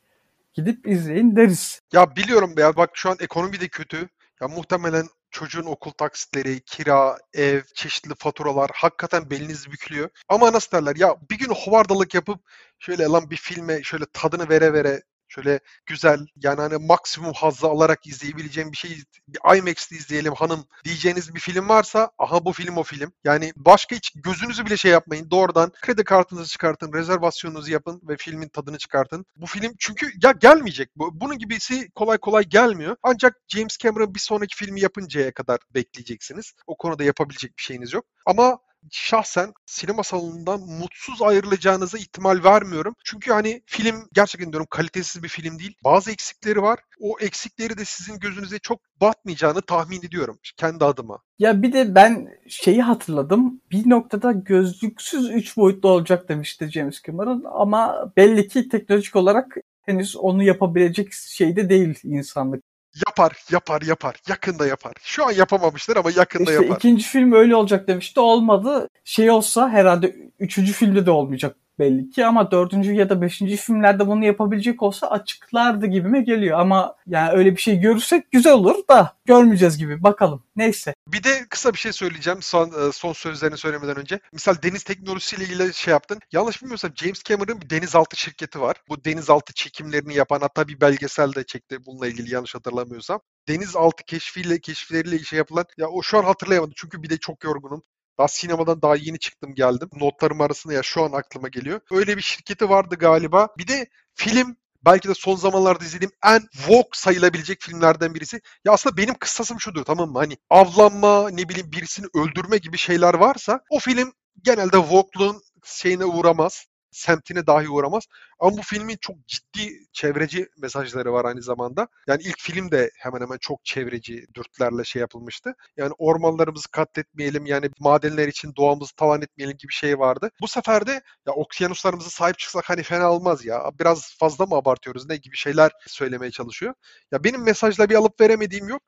gidip 0.55 0.87
izleyin 0.89 1.37
deriz. 1.37 1.81
Ya 1.93 2.17
biliyorum 2.17 2.55
ya 2.59 2.77
bak 2.77 2.91
şu 2.95 3.11
an 3.11 3.17
ekonomi 3.21 3.61
de 3.61 3.69
kötü. 3.69 4.09
Ya 4.41 4.49
muhtemelen 4.49 5.07
çocuğun 5.33 5.65
okul 5.65 5.91
taksitleri, 5.91 6.61
kira, 6.61 7.19
ev, 7.35 7.63
çeşitli 7.75 8.15
faturalar 8.19 8.71
hakikaten 8.75 9.31
beliniz 9.31 9.73
bükülüyor. 9.73 10.11
Ama 10.29 10.53
nasıl 10.53 10.73
derler 10.73 10.97
ya 10.97 11.17
bir 11.31 11.39
gün 11.39 11.55
hovardalık 11.55 12.15
yapıp 12.15 12.41
şöyle 12.79 13.05
lan 13.05 13.31
bir 13.31 13.37
filme 13.37 13.83
şöyle 13.83 14.05
tadını 14.13 14.49
vere 14.49 14.73
vere 14.73 15.03
Şöyle 15.35 15.61
güzel 15.87 16.27
yani 16.37 16.61
hani 16.61 16.87
maksimum 16.87 17.33
hazzı 17.33 17.67
alarak 17.67 18.07
izleyebileceğim 18.07 18.73
bir 18.73 18.77
şey 18.77 18.97
bir 19.29 19.59
IMAX'te 19.59 19.97
izleyelim 19.97 20.35
hanım 20.35 20.65
diyeceğiniz 20.85 21.35
bir 21.35 21.41
film 21.41 21.69
varsa 21.69 22.11
aha 22.19 22.45
bu 22.45 22.53
film 22.53 22.77
o 22.77 22.83
film. 22.83 23.13
Yani 23.25 23.53
başka 23.57 23.97
hiç 23.97 24.13
gözünüzü 24.15 24.67
bile 24.67 24.77
şey 24.77 24.91
yapmayın. 24.91 25.31
Doğrudan 25.31 25.73
kredi 25.83 26.05
kartınızı 26.05 26.49
çıkartın, 26.49 26.93
rezervasyonunuzu 26.93 27.73
yapın 27.73 28.01
ve 28.09 28.17
filmin 28.17 28.49
tadını 28.49 28.79
çıkartın. 28.79 29.27
Bu 29.37 29.47
film 29.47 29.73
çünkü 29.79 30.07
ya 30.23 30.33
gelmeyecek. 30.33 30.91
Bunun 30.97 31.39
gibisi 31.39 31.91
kolay 31.91 32.19
kolay 32.19 32.45
gelmiyor. 32.45 32.97
Ancak 33.03 33.37
James 33.49 33.79
Cameron 33.79 34.15
bir 34.15 34.21
sonraki 34.21 34.57
filmi 34.57 34.81
yapıncaya 34.81 35.33
kadar 35.33 35.59
bekleyeceksiniz. 35.75 36.53
O 36.67 36.77
konuda 36.77 37.05
yapabilecek 37.05 37.59
bir 37.59 37.63
şeyiniz 37.63 37.93
yok. 37.93 38.05
Ama 38.27 38.59
şahsen 38.91 39.53
sinema 39.67 40.03
salonundan 40.03 40.61
mutsuz 40.61 41.23
ayrılacağınıza 41.23 41.99
ihtimal 41.99 42.45
vermiyorum. 42.45 42.95
Çünkü 43.05 43.33
hani 43.33 43.63
film 43.67 44.09
gerçekten 44.13 44.53
diyorum 44.53 44.67
kalitesiz 44.71 45.23
bir 45.23 45.29
film 45.29 45.59
değil. 45.59 45.75
Bazı 45.85 46.11
eksikleri 46.11 46.63
var. 46.63 46.79
O 47.01 47.17
eksikleri 47.21 47.79
de 47.79 47.85
sizin 47.85 48.19
gözünüze 48.19 48.59
çok 48.59 48.81
batmayacağını 49.01 49.63
tahmin 49.63 50.03
ediyorum 50.03 50.39
kendi 50.57 50.85
adıma. 50.85 51.19
Ya 51.39 51.63
bir 51.63 51.73
de 51.73 51.95
ben 51.95 52.29
şeyi 52.49 52.83
hatırladım. 52.83 53.61
Bir 53.71 53.91
noktada 53.91 54.33
gözlüksüz 54.33 55.31
3 55.31 55.57
boyutlu 55.57 55.89
olacak 55.89 56.29
demişti 56.29 56.71
James 56.71 57.03
Cameron 57.03 57.45
ama 57.53 58.13
belli 58.17 58.49
ki 58.49 58.69
teknolojik 58.69 59.17
olarak 59.17 59.57
henüz 59.83 60.17
onu 60.17 60.43
yapabilecek 60.43 61.13
şeyde 61.13 61.69
değil 61.69 61.99
insanlık. 62.05 62.65
Yapar, 63.07 63.33
yapar, 63.51 63.83
yapar. 63.83 64.17
Yakında 64.29 64.67
yapar. 64.67 64.93
Şu 65.03 65.27
an 65.27 65.33
yapamamışlar 65.33 65.97
ama 65.97 66.11
yakında 66.17 66.51
işte 66.53 66.65
yapar. 66.65 66.77
ikinci 66.77 67.05
film 67.05 67.33
öyle 67.33 67.57
olacak 67.57 67.89
demişti. 67.89 68.21
Olmadı. 68.21 68.89
Şey 69.05 69.31
olsa 69.31 69.71
herhalde 69.71 70.17
üçüncü 70.39 70.73
filmde 70.73 71.07
de 71.07 71.11
olmayacak 71.11 71.57
belli 71.83 72.11
ki 72.11 72.27
ama 72.27 72.51
dördüncü 72.51 72.93
ya 72.93 73.11
da 73.11 73.23
beşinci 73.23 73.57
filmlerde 73.57 74.07
bunu 74.07 74.25
yapabilecek 74.25 74.83
olsa 74.83 75.07
açıklardı 75.07 75.87
gibime 75.87 76.23
geliyor 76.23 76.59
ama 76.59 76.97
yani 77.07 77.33
öyle 77.33 77.57
bir 77.57 77.61
şey 77.61 77.81
görürsek 77.81 78.31
güzel 78.31 78.53
olur 78.53 78.89
da 78.91 79.13
görmeyeceğiz 79.25 79.79
gibi 79.79 80.03
bakalım 80.03 80.43
neyse. 80.57 80.95
Bir 81.09 81.25
de 81.25 81.47
kısa 81.51 81.73
bir 81.73 81.79
şey 81.79 81.93
söyleyeceğim 81.93 82.43
son 82.43 82.69
e, 82.69 82.93
son 82.93 83.13
sözlerini 83.13 83.59
söylemeden 83.59 83.97
önce. 83.97 84.21
Misal 84.33 84.55
deniz 84.63 84.83
teknolojisiyle 84.83 85.45
ilgili 85.45 85.75
şey 85.75 85.93
yaptın. 85.93 86.19
Yanlış 86.33 86.63
bilmiyorsam 86.63 86.91
James 86.95 87.23
Cameron'ın 87.23 87.61
bir 87.61 87.71
denizaltı 87.71 88.17
şirketi 88.17 88.61
var. 88.61 88.77
Bu 88.89 89.05
denizaltı 89.05 89.53
çekimlerini 89.53 90.15
yapan 90.15 90.41
hatta 90.41 90.69
bir 90.69 90.81
belgesel 90.81 91.35
de 91.35 91.45
çekti 91.45 91.79
bununla 91.87 92.07
ilgili 92.07 92.35
yanlış 92.35 92.55
hatırlamıyorsam 92.55 93.21
denizaltı 93.49 94.05
keşfiyle 94.05 94.61
keşifleriyle 94.61 95.19
şey 95.19 95.37
yapılan 95.37 95.65
ya 95.77 95.89
o 95.89 96.03
şu 96.03 96.19
an 96.19 96.25
hatırlayamadım 96.25 96.75
çünkü 96.77 97.03
bir 97.03 97.11
de 97.11 97.19
çok 97.19 97.45
yorgunum. 97.45 97.83
Daha 98.23 98.29
sinemadan 98.29 98.83
daha 98.83 98.97
yeni 98.97 99.19
çıktım 99.19 99.55
geldim. 99.55 99.89
Notlarım 100.01 100.41
arasında 100.41 100.75
ya 100.75 100.83
şu 100.83 101.05
an 101.05 101.13
aklıma 101.13 101.49
geliyor. 101.49 101.81
Öyle 101.91 102.17
bir 102.17 102.23
şirketi 102.23 102.69
vardı 102.71 102.97
galiba. 102.99 103.49
Bir 103.59 103.69
de 103.69 103.87
film 104.15 104.57
belki 104.85 105.09
de 105.09 105.15
son 105.15 105.37
zamanlarda 105.37 105.85
izlediğim 105.85 106.13
en 106.25 106.43
Vogue 106.69 106.91
sayılabilecek 106.93 107.63
filmlerden 107.63 108.15
birisi. 108.15 108.41
Ya 108.65 108.73
aslında 108.73 108.97
benim 108.97 109.15
kıssasım 109.15 109.61
şudur 109.61 109.85
tamam 109.85 110.11
mı? 110.11 110.19
Hani 110.19 110.37
avlanma, 110.51 111.31
ne 111.31 111.49
bileyim 111.49 111.73
birisini 111.73 112.07
öldürme 112.15 112.57
gibi 112.57 112.79
şeyler 112.79 113.15
varsa 113.15 113.61
o 113.71 113.79
film 113.79 114.13
genelde 114.43 114.79
Vogue'luğun 114.79 115.43
şeyine 115.65 116.05
uğramaz 116.05 116.67
semtine 116.93 117.47
dahi 117.47 117.69
uğramaz. 117.69 118.05
Ama 118.41 118.57
bu 118.57 118.63
filmin 118.63 118.97
çok 119.01 119.17
ciddi 119.27 119.87
çevreci 119.93 120.49
mesajları 120.59 121.13
var 121.13 121.25
aynı 121.25 121.43
zamanda. 121.43 121.89
Yani 122.07 122.23
ilk 122.23 122.41
film 122.41 122.71
de 122.71 122.91
hemen 122.99 123.21
hemen 123.21 123.39
çok 123.41 123.65
çevreci 123.65 124.27
dürtlerle 124.35 124.85
şey 124.85 125.01
yapılmıştı. 125.01 125.55
Yani 125.77 125.93
ormanlarımızı 125.99 126.71
katletmeyelim, 126.71 127.47
yani 127.47 127.71
madenler 127.81 128.29
için 128.29 128.53
doğamızı 128.57 128.95
talan 128.97 129.23
etmeyelim 129.23 129.57
gibi 129.57 129.73
şey 129.73 129.99
vardı. 129.99 130.31
Bu 130.41 130.49
sefer 130.49 130.87
de 130.87 130.93
ya 131.27 131.33
okyanuslarımıza 131.33 132.11
sahip 132.11 132.39
çıksak 132.39 132.71
hani 132.71 132.83
fena 132.83 133.13
olmaz 133.13 133.45
ya. 133.45 133.71
Biraz 133.81 134.17
fazla 134.19 134.47
mı 134.47 134.55
abartıyoruz 134.55 135.09
ne 135.09 135.17
gibi 135.17 135.37
şeyler 135.37 135.71
söylemeye 135.87 136.31
çalışıyor. 136.31 136.75
Ya 137.13 137.25
benim 137.25 137.43
mesajla 137.43 137.89
bir 137.91 137.95
alıp 137.95 138.21
veremediğim 138.21 138.69
yok 138.69 138.83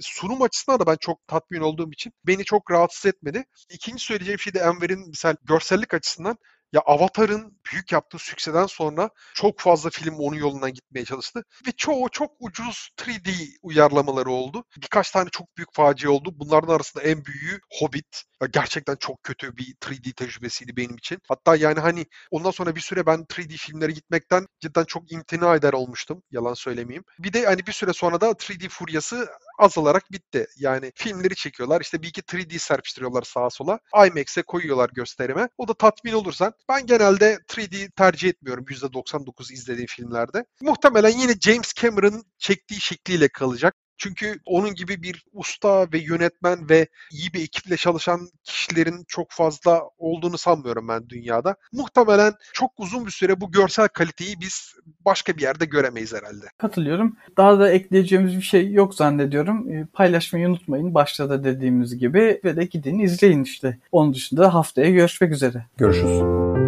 sunum 0.00 0.42
açısından 0.42 0.80
da 0.80 0.86
ben 0.86 0.96
çok 1.00 1.26
tatmin 1.26 1.60
olduğum 1.60 1.92
için 1.92 2.12
beni 2.26 2.44
çok 2.44 2.70
rahatsız 2.70 3.06
etmedi. 3.06 3.44
İkinci 3.70 4.04
söyleyeceğim 4.04 4.38
şey 4.38 4.54
de 4.54 4.58
Enver'in 4.58 5.08
misal 5.08 5.36
görsellik 5.42 5.94
açısından 5.94 6.38
ya 6.72 6.80
Avatar'ın 6.86 7.58
büyük 7.72 7.92
yaptığı 7.92 8.18
sükseden 8.18 8.66
sonra 8.66 9.10
çok 9.34 9.60
fazla 9.60 9.90
film 9.90 10.14
onun 10.14 10.36
yolundan 10.36 10.72
gitmeye 10.72 11.04
çalıştı. 11.04 11.44
Ve 11.66 11.72
çoğu 11.76 12.08
çok 12.10 12.32
ucuz 12.40 12.90
3D 12.98 13.30
uyarlamaları 13.62 14.30
oldu. 14.30 14.64
Birkaç 14.76 15.10
tane 15.10 15.28
çok 15.30 15.56
büyük 15.56 15.74
facia 15.74 16.10
oldu. 16.10 16.30
Bunlardan 16.34 16.74
arasında 16.74 17.04
en 17.04 17.24
büyüğü 17.24 17.60
Hobbit. 17.80 18.24
Ya 18.42 18.48
gerçekten 18.52 18.96
çok 18.96 19.22
kötü 19.22 19.56
bir 19.56 19.74
3D 19.74 20.12
tecrübesiydi 20.12 20.76
benim 20.76 20.96
için. 20.96 21.18
Hatta 21.28 21.56
yani 21.56 21.80
hani 21.80 22.06
ondan 22.30 22.50
sonra 22.50 22.76
bir 22.76 22.80
süre 22.80 23.06
ben 23.06 23.18
3D 23.20 23.56
filmlere 23.56 23.92
gitmekten 23.92 24.46
cidden 24.60 24.84
çok 24.84 25.12
imtina 25.12 25.54
eder 25.54 25.72
olmuştum. 25.72 26.22
Yalan 26.30 26.54
söylemeyeyim. 26.54 27.04
Bir 27.18 27.32
de 27.32 27.46
hani 27.46 27.66
bir 27.66 27.72
süre 27.72 27.92
sonra 27.92 28.20
da 28.20 28.30
3D 28.30 28.68
furyası 28.68 29.28
azalarak 29.58 30.12
bitti. 30.12 30.46
Yani 30.56 30.92
filmleri 30.94 31.34
çekiyorlar. 31.34 31.80
işte 31.80 32.02
bir 32.02 32.08
iki 32.08 32.20
3D 32.20 32.58
serpiştiriyorlar 32.58 33.22
sağa 33.22 33.50
sola. 33.50 33.78
IMAX'e 34.06 34.42
koyuyorlar 34.42 34.90
gösterime. 34.94 35.48
O 35.58 35.68
da 35.68 35.74
tatmin 35.74 36.12
olursan. 36.12 36.52
Ben 36.68 36.86
genelde 36.86 37.38
3D 37.48 37.90
tercih 37.90 38.28
etmiyorum 38.28 38.64
%99 38.64 39.52
izlediğim 39.52 39.86
filmlerde. 39.86 40.44
Muhtemelen 40.60 41.18
yine 41.18 41.32
James 41.40 41.74
Cameron 41.74 42.24
çektiği 42.38 42.80
şekliyle 42.80 43.28
kalacak. 43.28 43.74
Çünkü 43.98 44.40
onun 44.46 44.74
gibi 44.74 45.02
bir 45.02 45.24
usta 45.32 45.92
ve 45.92 45.98
yönetmen 45.98 46.68
ve 46.68 46.86
iyi 47.10 47.32
bir 47.34 47.42
ekiple 47.42 47.76
çalışan 47.76 48.28
kişilerin 48.44 49.04
çok 49.08 49.30
fazla 49.30 49.82
olduğunu 49.98 50.38
sanmıyorum 50.38 50.88
ben 50.88 51.08
dünyada. 51.08 51.56
Muhtemelen 51.72 52.32
çok 52.52 52.70
uzun 52.78 53.06
bir 53.06 53.10
süre 53.10 53.40
bu 53.40 53.52
görsel 53.52 53.88
kaliteyi 53.88 54.40
biz 54.40 54.74
başka 55.04 55.36
bir 55.36 55.42
yerde 55.42 55.64
göremeyiz 55.64 56.14
herhalde. 56.14 56.46
Katılıyorum. 56.58 57.16
Daha 57.36 57.58
da 57.58 57.70
ekleyeceğimiz 57.70 58.36
bir 58.36 58.42
şey 58.42 58.72
yok 58.72 58.94
zannediyorum. 58.94 59.72
Ee, 59.72 59.86
paylaşmayı 59.92 60.48
unutmayın. 60.48 60.94
Başta 60.94 61.30
da 61.30 61.44
dediğimiz 61.44 61.98
gibi 61.98 62.40
ve 62.44 62.56
de 62.56 62.64
gidin 62.64 62.98
izleyin 62.98 63.42
işte. 63.42 63.78
Onun 63.92 64.14
dışında 64.14 64.54
haftaya 64.54 64.90
görüşmek 64.90 65.32
üzere. 65.32 65.66
Görüşürüz. 65.76 66.67